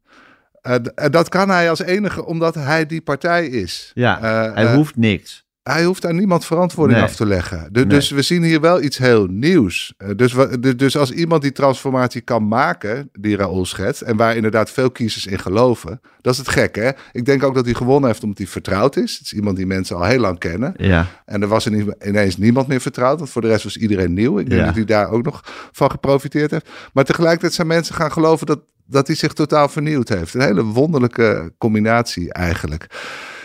[0.63, 0.75] Uh,
[1.11, 3.91] dat kan hij als enige omdat hij die partij is.
[3.95, 7.09] Ja, uh, hij uh, hoeft niks hij hoeft aan niemand verantwoording nee.
[7.09, 7.69] af te leggen.
[7.73, 7.87] Nee.
[7.87, 9.95] Dus we zien hier wel iets heel nieuws.
[10.17, 14.71] Dus, we, dus als iemand die transformatie kan maken, die Raoul schetst, en waar inderdaad
[14.71, 16.91] veel kiezers in geloven, dat is het gek, hè?
[17.13, 19.13] Ik denk ook dat hij gewonnen heeft omdat hij vertrouwd is.
[19.19, 20.75] Het is iemand die mensen al heel lang kennen.
[20.77, 21.07] Ja.
[21.25, 21.67] En er was
[22.07, 24.39] ineens niemand meer vertrouwd, want voor de rest was iedereen nieuw.
[24.39, 24.67] Ik denk ja.
[24.67, 25.41] dat hij daar ook nog
[25.73, 26.69] van geprofiteerd heeft.
[26.93, 30.35] Maar tegelijkertijd zijn mensen gaan geloven dat, dat hij zich totaal vernieuwd heeft.
[30.35, 32.87] Een hele wonderlijke combinatie eigenlijk.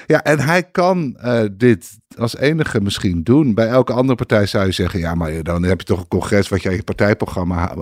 [0.08, 3.54] Ja, en hij kan uh, dit als enige misschien doen.
[3.54, 6.50] Bij elke andere partij zou je zeggen: ja, maar dan heb je toch een congres
[6.50, 7.76] wat jij je partijprogramma.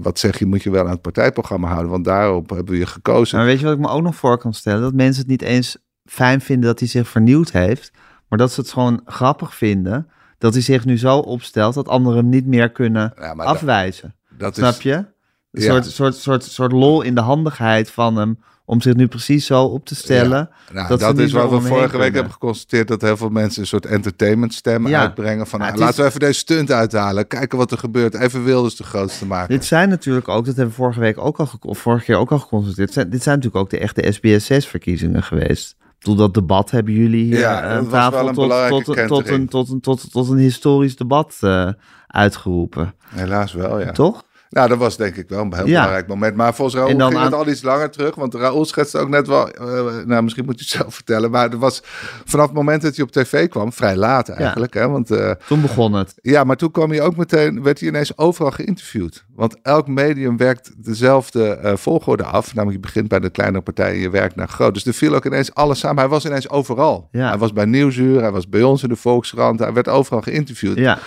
[0.00, 2.86] Wat zeg je, moet je wel aan het partijprogramma houden, want daarop hebben we je
[2.86, 3.38] gekozen.
[3.38, 4.80] Maar weet je wat ik me ook nog voor kan stellen?
[4.80, 7.90] Dat mensen het niet eens fijn vinden dat hij zich vernieuwd heeft,
[8.28, 10.08] maar dat ze het gewoon grappig vinden
[10.38, 14.14] dat hij zich nu zo opstelt dat anderen hem niet meer kunnen ja, afwijzen.
[14.28, 14.94] Dat, dat Snap je?
[14.94, 15.70] Een ja.
[15.70, 19.62] soort, soort, soort, soort lol in de handigheid van hem om zich nu precies zo
[19.64, 20.50] op te stellen.
[20.66, 22.88] Ja, nou, dat, dat is wat we vorige week hebben geconstateerd.
[22.88, 25.00] Dat heel veel mensen een soort entertainment stem ja.
[25.00, 25.46] uitbrengen.
[25.46, 27.26] Van nou, laten we even deze stunt uithalen.
[27.26, 28.14] Kijken wat er gebeurt.
[28.14, 29.54] Even Wilders de grootste maken.
[29.54, 32.32] Dit zijn natuurlijk ook, dat hebben we vorige week ook al, of vorige keer ook
[32.32, 32.92] al geconstateerd.
[32.92, 35.76] Zijn, dit zijn natuurlijk ook de echte SBS6-verkiezingen geweest.
[35.98, 39.80] Bedoel, dat debat hebben jullie hier ja, aan tafel tot, tot, tot, een, tot, een,
[39.80, 41.70] tot, tot een historisch debat uh,
[42.06, 42.94] uitgeroepen.
[43.08, 43.92] Helaas wel, ja.
[43.92, 44.24] Toch?
[44.50, 45.72] Nou, dat was denk ik wel een heel ja.
[45.72, 46.36] belangrijk moment.
[46.36, 47.24] Maar volgens Raoul ging aan...
[47.24, 48.14] het al iets langer terug.
[48.14, 49.48] Want Raoul schetste ook net wel...
[49.60, 51.30] Uh, nou, misschien moet je het zelf vertellen.
[51.30, 51.82] Maar er was
[52.24, 53.72] vanaf het moment dat hij op tv kwam...
[53.72, 54.74] vrij laat eigenlijk.
[54.74, 54.80] Ja.
[54.80, 56.14] Hè, want, uh, toen begon het.
[56.22, 57.62] Ja, maar toen kwam hij ook meteen...
[57.62, 59.24] werd hij ineens overal geïnterviewd.
[59.34, 62.54] Want elk medium werkt dezelfde uh, volgorde af.
[62.54, 64.74] Namelijk je begint bij de kleinere partij en je werkt naar groot.
[64.74, 65.98] Dus er viel ook ineens alles samen.
[65.98, 67.08] Hij was ineens overal.
[67.12, 67.28] Ja.
[67.28, 68.20] Hij was bij Nieuwsuur.
[68.20, 69.58] Hij was bij ons in de Volkskrant.
[69.58, 70.76] Hij werd overal geïnterviewd.
[70.76, 70.98] Ja.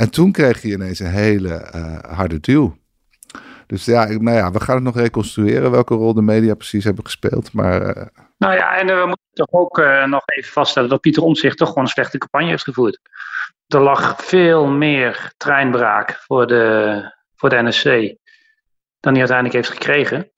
[0.00, 2.76] En toen kreeg hij ineens een hele uh, harde duw.
[3.66, 7.04] Dus ja, nou ja, we gaan het nog reconstrueren welke rol de media precies hebben
[7.04, 7.52] gespeeld.
[7.52, 8.06] Maar, uh...
[8.38, 9.76] Nou ja, en we moeten toch ook
[10.06, 13.00] nog even vaststellen dat Pieter Omtzigt toch gewoon een slechte campagne heeft gevoerd.
[13.66, 17.84] Er lag veel meer treinbraak voor de, voor de NSC
[19.00, 20.30] dan hij uiteindelijk heeft gekregen.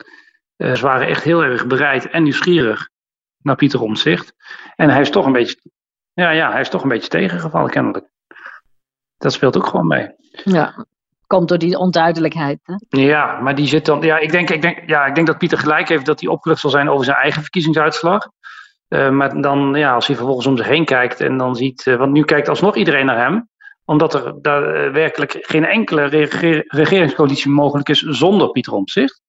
[0.56, 2.88] Ze waren echt heel erg bereid en nieuwsgierig
[3.42, 4.34] naar Pieter Omtzigt.
[4.76, 5.56] En hij is toch een beetje,
[6.12, 8.10] ja, ja, hij is toch een beetje tegengevallen kennelijk.
[9.22, 10.10] Dat speelt ook gewoon mee.
[10.44, 10.86] Ja,
[11.26, 12.58] komt door die onduidelijkheid.
[12.62, 13.00] Hè?
[13.00, 14.00] Ja, maar die zit dan.
[14.00, 16.60] Ja ik, denk, ik, denk, ja, ik denk dat Pieter gelijk heeft dat hij opgelucht
[16.60, 18.28] zal zijn over zijn eigen verkiezingsuitslag.
[18.88, 21.86] Uh, maar dan, ja, als hij vervolgens om zich heen kijkt en dan ziet.
[21.86, 23.50] Uh, want nu kijkt alsnog iedereen naar hem
[23.84, 29.20] omdat er daar uh, werkelijk geen enkele reger regeringscoalitie mogelijk is zonder Pieter Omtzigt.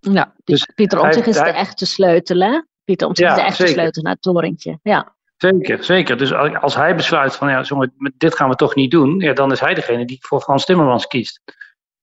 [0.00, 2.62] Ja, dus, dus Pieter Omtzigt is hij, de echte sleutel, hè?
[2.84, 3.80] Pieter Omtzigt ja, is de echte zeker.
[3.80, 5.14] sleutel naar het torentje, ja.
[5.40, 6.16] Zeker, zeker.
[6.16, 7.64] Dus als hij besluit van ja,
[8.16, 11.06] dit gaan we toch niet doen, ja, dan is hij degene die voor Frans Timmermans
[11.06, 11.40] kiest.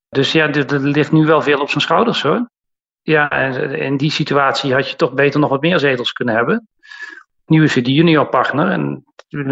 [0.09, 2.49] Dus ja, er ligt nu wel veel op zijn schouders hoor.
[3.01, 6.67] Ja, en in die situatie had je toch beter nog wat meer zetels kunnen hebben.
[7.45, 9.05] Nu is hij de juniorpartner en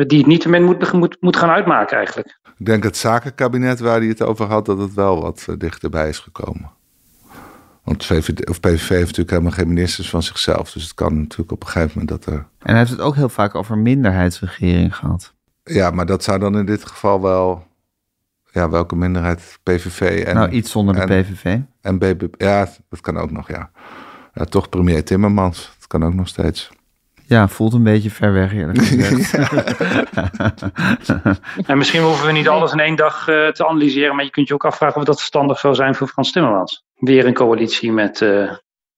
[0.08, 2.40] die het niet moet, moet, moet gaan uitmaken eigenlijk.
[2.58, 6.10] Ik denk het zakenkabinet waar hij het over had, dat het wel wat eh, dichterbij
[6.10, 6.72] is gekomen.
[7.86, 10.72] Want VVD, of PVV heeft natuurlijk helemaal geen ministers van zichzelf.
[10.72, 12.40] Dus het kan natuurlijk op een gegeven moment dat er...
[12.40, 15.34] En hij heeft het ook heel vaak over minderheidsregering gehad.
[15.64, 17.68] Ja, maar dat zou dan in dit geval wel...
[18.52, 19.60] Ja, welke minderheid?
[19.64, 20.36] PVV en...
[20.36, 21.58] Nou, iets zonder de PVV.
[21.82, 23.70] En BBB, ja, dat kan ook nog, ja.
[24.34, 24.46] ja.
[24.46, 26.72] Toch premier Timmermans, dat kan ook nog steeds.
[27.28, 29.34] Ja, voelt een beetje ver weg eerlijk gezegd.
[31.70, 34.48] en misschien hoeven we niet alles in één dag uh, te analyseren, maar je kunt
[34.48, 36.85] je ook afvragen of dat verstandig zou zijn voor Frans Timmermans.
[36.96, 38.52] Weer een coalitie met uh,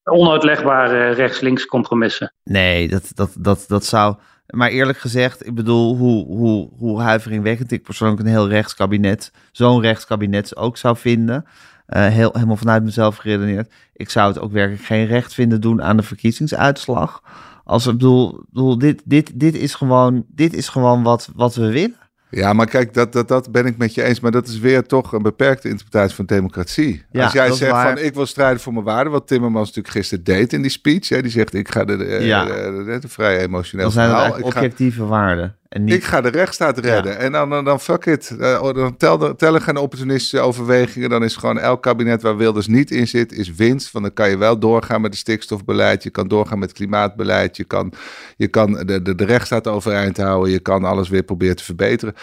[0.03, 2.33] onuitlegbare rechts-links compromissen.
[2.43, 4.15] Nee, dat, dat, dat, dat zou...
[4.47, 9.81] Maar eerlijk gezegd, ik bedoel, hoe, hoe, hoe huiveringwekkend ik persoonlijk een heel rechtskabinet, zo'n
[9.81, 11.45] rechtskabinet ook zou vinden.
[11.87, 13.73] Uh, heel, helemaal vanuit mezelf geredeneerd.
[13.93, 17.21] Ik zou het ook werkelijk geen recht vinden doen aan de verkiezingsuitslag.
[17.63, 21.71] Als ik bedoel, bedoel dit, dit, dit is gewoon, dit is gewoon wat, wat we
[21.71, 21.95] willen.
[22.29, 24.19] Ja, maar kijk, dat, dat, dat ben ik met je eens.
[24.19, 27.03] Maar dat is weer toch een beperkte interpretatie van democratie.
[27.11, 30.23] Ja, Als jij zegt van ik wil strijden voor mijn waarden, wat Timmermans natuurlijk gisteren
[30.23, 31.09] deed in die speech.
[31.09, 32.45] Hè, die zegt ik ga de, de, ja.
[32.45, 34.41] de, de, vrij emotioneel Dat zijn verhaal.
[34.41, 35.55] objectieve waarden.
[35.69, 35.93] En niet...
[35.93, 37.17] Ik ga de rechtsstaat redden.
[37.17, 38.35] En dan, dan, dan fuck it.
[38.39, 41.09] Uh, dan tel, tellen geen opportunistische overwegingen.
[41.09, 43.91] Dan is gewoon elk kabinet waar Wilders niet in zit, is winst.
[43.91, 46.03] Want dan kan je wel doorgaan met het stikstofbeleid.
[46.03, 47.57] Je kan doorgaan met het klimaatbeleid.
[47.57, 47.93] Je kan,
[48.37, 50.51] je kan de, de, de rechtsstaat overeind houden.
[50.51, 52.15] Je kan alles weer proberen te verbeteren.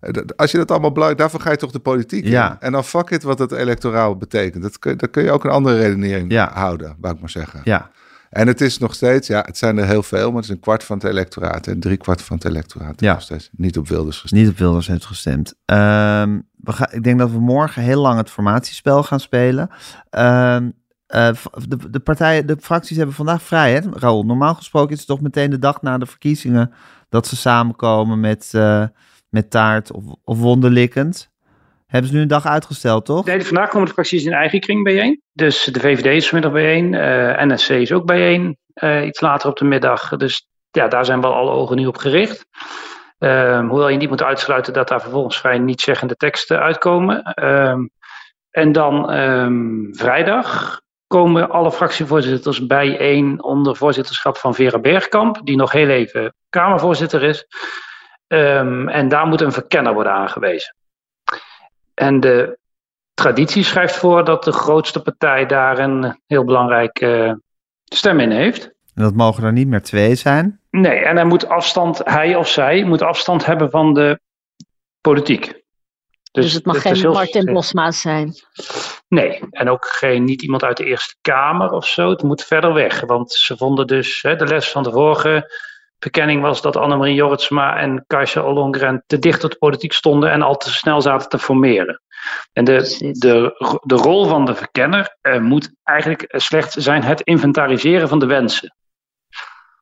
[0.00, 2.50] Eh, als je dat allemaal belangrijk, daarvoor ga je toch de politiek ja.
[2.50, 2.56] in.
[2.60, 4.62] En dan fuck it wat het electoraal betekent.
[4.62, 6.50] Dat kun, dat kun je ook een andere redenering ja.
[6.52, 7.60] houden, wou ik maar zeggen.
[7.64, 7.90] Ja.
[8.30, 10.60] En het is nog steeds, ja, het zijn er heel veel, maar het is een
[10.60, 11.66] kwart van het electoraat.
[11.66, 13.12] En drie kwart van het electoraat ja.
[13.12, 14.42] nog steeds niet op Wilders gestemd.
[14.42, 15.48] Niet op Wilders heeft gestemd.
[15.48, 19.70] Um, we gaan, ik denk dat we morgen heel lang het formatiespel gaan spelen.
[20.10, 20.72] Um,
[21.08, 21.30] uh,
[21.68, 24.24] de, de partijen, de fracties hebben vandaag vrij, hè, Raoul?
[24.24, 26.72] Normaal gesproken is het toch meteen de dag na de verkiezingen
[27.08, 28.84] dat ze samenkomen met, uh,
[29.28, 31.30] met taart of, of wonderlikkend.
[31.88, 33.24] Hebben ze nu een dag uitgesteld, toch?
[33.24, 35.22] Nee, vandaag komen de fracties in eigen kring bijeen.
[35.32, 36.92] Dus de VVD is vanmiddag bijeen.
[36.92, 38.56] Uh, eh, NSC is ook bijeen.
[38.74, 40.08] Uh, iets later op de middag.
[40.16, 42.46] Dus ja, daar zijn wel alle ogen nu op gericht.
[43.18, 47.22] Uh, hoewel je niet moet uitsluiten dat daar vervolgens vrij niet zeggende teksten uitkomen.
[47.22, 47.86] Ehm,
[48.50, 55.72] en dan ehm, vrijdag komen alle fractievoorzitters bijeen onder voorzitterschap van Vera Bergkamp, die nog
[55.72, 57.46] heel even Kamervoorzitter is.
[58.26, 60.76] En daar moet een verkenner worden aangewezen.
[61.98, 62.58] En de
[63.14, 67.40] traditie schrijft voor dat de grootste partij daar een heel belangrijke
[67.84, 68.64] stem in heeft.
[68.94, 70.60] En dat mogen er niet meer twee zijn?
[70.70, 74.20] Nee, en hij moet afstand, hij of zij moet afstand hebben van de
[75.00, 75.44] politiek.
[76.32, 77.12] Dus, dus het mag geen heel...
[77.12, 78.34] Martin Bosma zijn?
[79.08, 82.10] Nee, en ook geen, niet iemand uit de Eerste Kamer of zo.
[82.10, 85.50] Het moet verder weg, want ze vonden dus, hè, de les van de vorige
[85.98, 90.42] verkenning was dat Annemarie Jorritsma en Kajsa Ollongren te dicht tot de politiek stonden en
[90.42, 92.02] al te snel zaten te formeren.
[92.52, 98.08] En de, de, de rol van de verkenner uh, moet eigenlijk slechts zijn het inventariseren
[98.08, 98.74] van de wensen.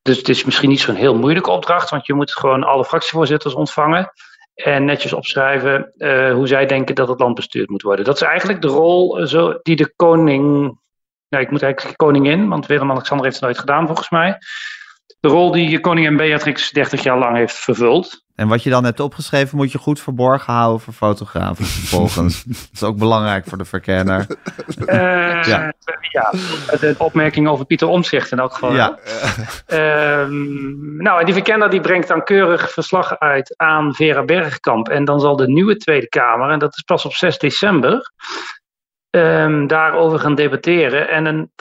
[0.02, 3.54] Dus het is misschien niet zo'n heel moeilijke opdracht, want je moet gewoon alle fractievoorzitters
[3.54, 4.12] ontvangen
[4.54, 8.04] en netjes opschrijven uh, hoe zij denken dat het land bestuurd moet worden.
[8.04, 10.78] Dat is eigenlijk de rol uh, zo, die de koning,
[11.28, 14.38] nou ik moet eigenlijk koningin, want Willem-Alexander heeft het nooit gedaan volgens mij
[15.20, 18.24] de rol die koningin Beatrix 30 jaar lang heeft vervuld.
[18.34, 22.44] En wat je dan hebt opgeschreven moet je goed verborgen houden voor fotografen vervolgens.
[22.44, 24.26] dat is ook belangrijk voor de verkenner.
[24.78, 25.72] Uh, ja.
[26.00, 26.30] ja,
[26.80, 28.74] de opmerking over Pieter Omtzigt in elk geval.
[28.74, 28.98] Ja.
[29.68, 30.28] Uh,
[30.98, 34.88] nou, en die verkenner die brengt dan keurig verslag uit aan Vera Bergkamp.
[34.88, 38.12] En dan zal de nieuwe Tweede Kamer, en dat is pas op 6 december,
[39.10, 41.52] um, daarover gaan debatteren en een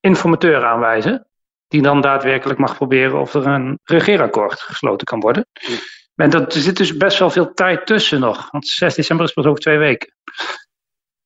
[0.00, 1.26] informateur aanwijzen
[1.68, 5.46] die dan daadwerkelijk mag proberen of er een regeerakkoord gesloten kan worden.
[6.14, 9.32] En dat, er zit dus best wel veel tijd tussen nog, want 6 december is
[9.32, 10.14] pas over twee weken.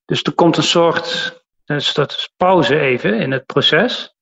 [0.05, 1.39] Dus er komt een soort
[1.75, 4.15] dus dat is pauze even in het proces.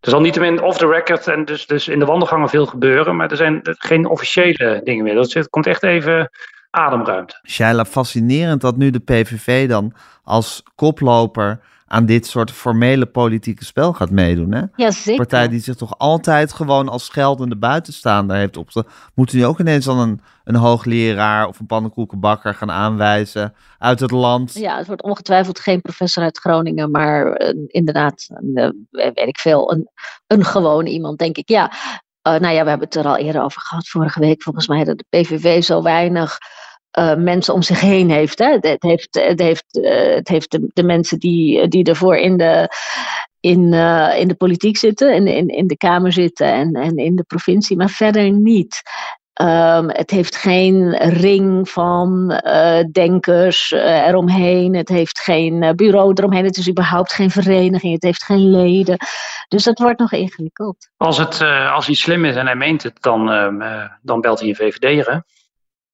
[0.00, 3.30] Er zal niet off the record en dus, dus in de wandelgangen veel gebeuren, maar
[3.30, 5.14] er zijn geen officiële dingen meer.
[5.14, 6.30] Dus het komt echt even
[6.70, 7.40] ademruimte.
[7.48, 9.92] Shaila, fascinerend dat nu de PVV dan
[10.24, 11.60] als koploper
[11.92, 14.52] aan dit soort formele politieke spel gaat meedoen.
[14.52, 14.62] Hè?
[14.76, 15.16] Ja, zeker.
[15.16, 18.88] partij die zich toch altijd gewoon als geldende buitenstaander heeft opgesteld.
[19.14, 24.10] Moeten nu ook ineens dan een, een hoogleraar of een pannenkoekenbakker gaan aanwijzen uit het
[24.10, 24.54] land?
[24.54, 29.72] Ja, het wordt ongetwijfeld geen professor uit Groningen, maar uh, inderdaad, uh, weet ik veel,
[29.72, 29.88] een,
[30.26, 31.48] een gewoon iemand, denk ik.
[31.48, 31.72] Ja,
[32.22, 34.42] nou ja, we hebben het er al eerder over gehad vorige week.
[34.42, 36.38] Volgens mij dat de PVV zo weinig
[36.98, 38.38] uh, mensen om zich heen heeft.
[38.38, 38.50] Hè.
[38.60, 42.68] Het heeft, het heeft, het heeft de, de, mensen die, die ervoor in de,
[43.40, 47.16] in, uh, in de politiek zitten, in, in, in de Kamer zitten en, en in
[47.16, 48.82] de provincie, maar verder niet.
[49.40, 52.28] Um, het heeft geen ring van
[52.92, 54.74] denkers eromheen.
[54.74, 56.44] Het heeft geen bureau eromheen.
[56.44, 57.92] Het is überhaupt geen vereniging.
[57.92, 58.96] Het heeft geen leden.
[59.48, 60.90] Dus dat wordt nog ingewikkeld.
[60.96, 61.40] Als, het,
[61.72, 63.26] als hij slim is en hij meent het, dan,
[64.02, 65.24] dan belt hij een VVD'er.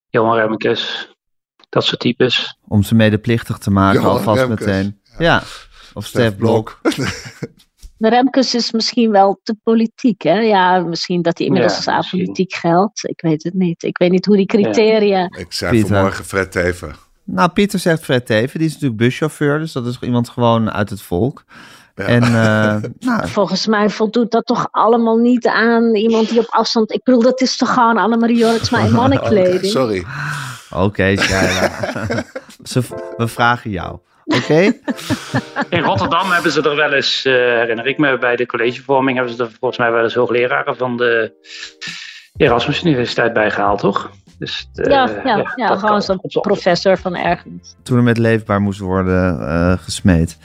[0.08, 1.14] Johan Remkes,
[1.68, 2.58] dat soort types.
[2.68, 4.66] Om ze medeplichtig te maken Johan alvast Remkes.
[4.66, 5.00] meteen.
[5.18, 5.42] Ja,
[5.94, 6.80] of Stef Blok.
[7.96, 10.38] De Remkes is misschien wel te politiek, hè?
[10.38, 13.08] Ja, misschien dat hij inmiddels ja, als apolitiek geldt.
[13.08, 13.82] Ik weet het niet.
[13.82, 15.18] Ik weet niet hoe die criteria...
[15.18, 15.30] Ja.
[15.38, 15.88] Ik zei Pieter.
[15.88, 16.94] vanmorgen Fred Teven.
[17.24, 18.58] Nou, Pieter zegt Fred Teven.
[18.58, 21.44] Die is natuurlijk buschauffeur, dus dat is iemand gewoon uit het volk.
[22.04, 22.30] En, uh,
[23.08, 26.92] nou, Volgens mij voldoet dat toch allemaal niet aan iemand die op afstand.
[26.92, 29.56] Ik bedoel, dat is toch gewoon Annemarie Jortsma in mannenkleding.
[29.56, 30.04] okay, sorry.
[30.70, 31.14] Oké, okay,
[33.16, 33.98] we vragen jou.
[34.24, 34.72] Oké?
[35.68, 39.34] In Rotterdam hebben ze er wel eens, uh, herinner ik me, bij de collegevorming hebben
[39.34, 41.32] ze er volgens mij wel eens hoogleraren van de
[42.36, 44.10] Erasmus Universiteit bijgehaald, toch?
[44.38, 47.76] Dus de, ja, ja, ja, ja gewoon zo'n professor van ergens.
[47.82, 50.38] Toen er met leefbaar moest worden uh, gesmeed.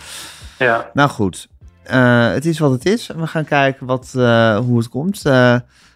[0.66, 0.90] Ja.
[0.94, 1.48] Nou goed,
[1.92, 3.08] uh, het is wat het is.
[3.08, 5.26] We gaan kijken wat, uh, hoe het komt.
[5.26, 5.56] Uh,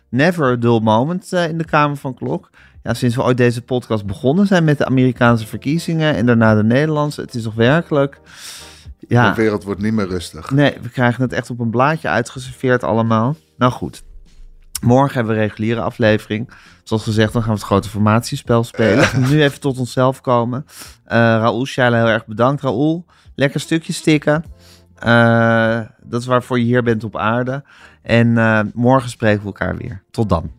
[0.09, 2.49] never a dull moment in de Kamer van Klok.
[2.84, 6.63] Ja, sinds we ooit deze podcast begonnen zijn met de Amerikaanse verkiezingen en daarna de
[6.63, 7.22] Nederlandse.
[7.22, 8.20] Het is toch werkelijk...
[9.07, 10.51] Ja, de wereld wordt niet meer rustig.
[10.51, 13.36] Nee, we krijgen het echt op een blaadje uitgeserveerd allemaal.
[13.57, 14.03] Nou goed,
[14.82, 16.49] morgen hebben we een reguliere aflevering.
[16.84, 19.09] Zoals gezegd, dan gaan we het grote formatiespel spelen.
[19.30, 20.66] nu even tot onszelf komen.
[20.68, 20.74] Uh,
[21.07, 22.61] Raoul Scheile, heel erg bedankt.
[22.61, 23.05] Raoul,
[23.36, 24.43] lekker stukje stikken.
[25.04, 27.64] Uh, dat is waarvoor je hier bent op aarde.
[28.02, 30.04] En uh, morgen spreken we elkaar weer.
[30.12, 30.52] Tot dan.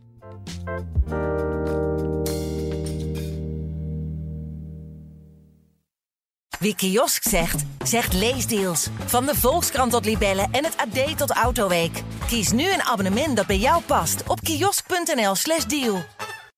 [6.59, 8.89] Wie kiosk zegt, zegt leesdeals.
[9.05, 12.03] Van de Volkskrant tot Libellen en het AD tot Autoweek.
[12.27, 16.05] Kies nu een abonnement dat bij jou past op kiosk.nl/slash deal.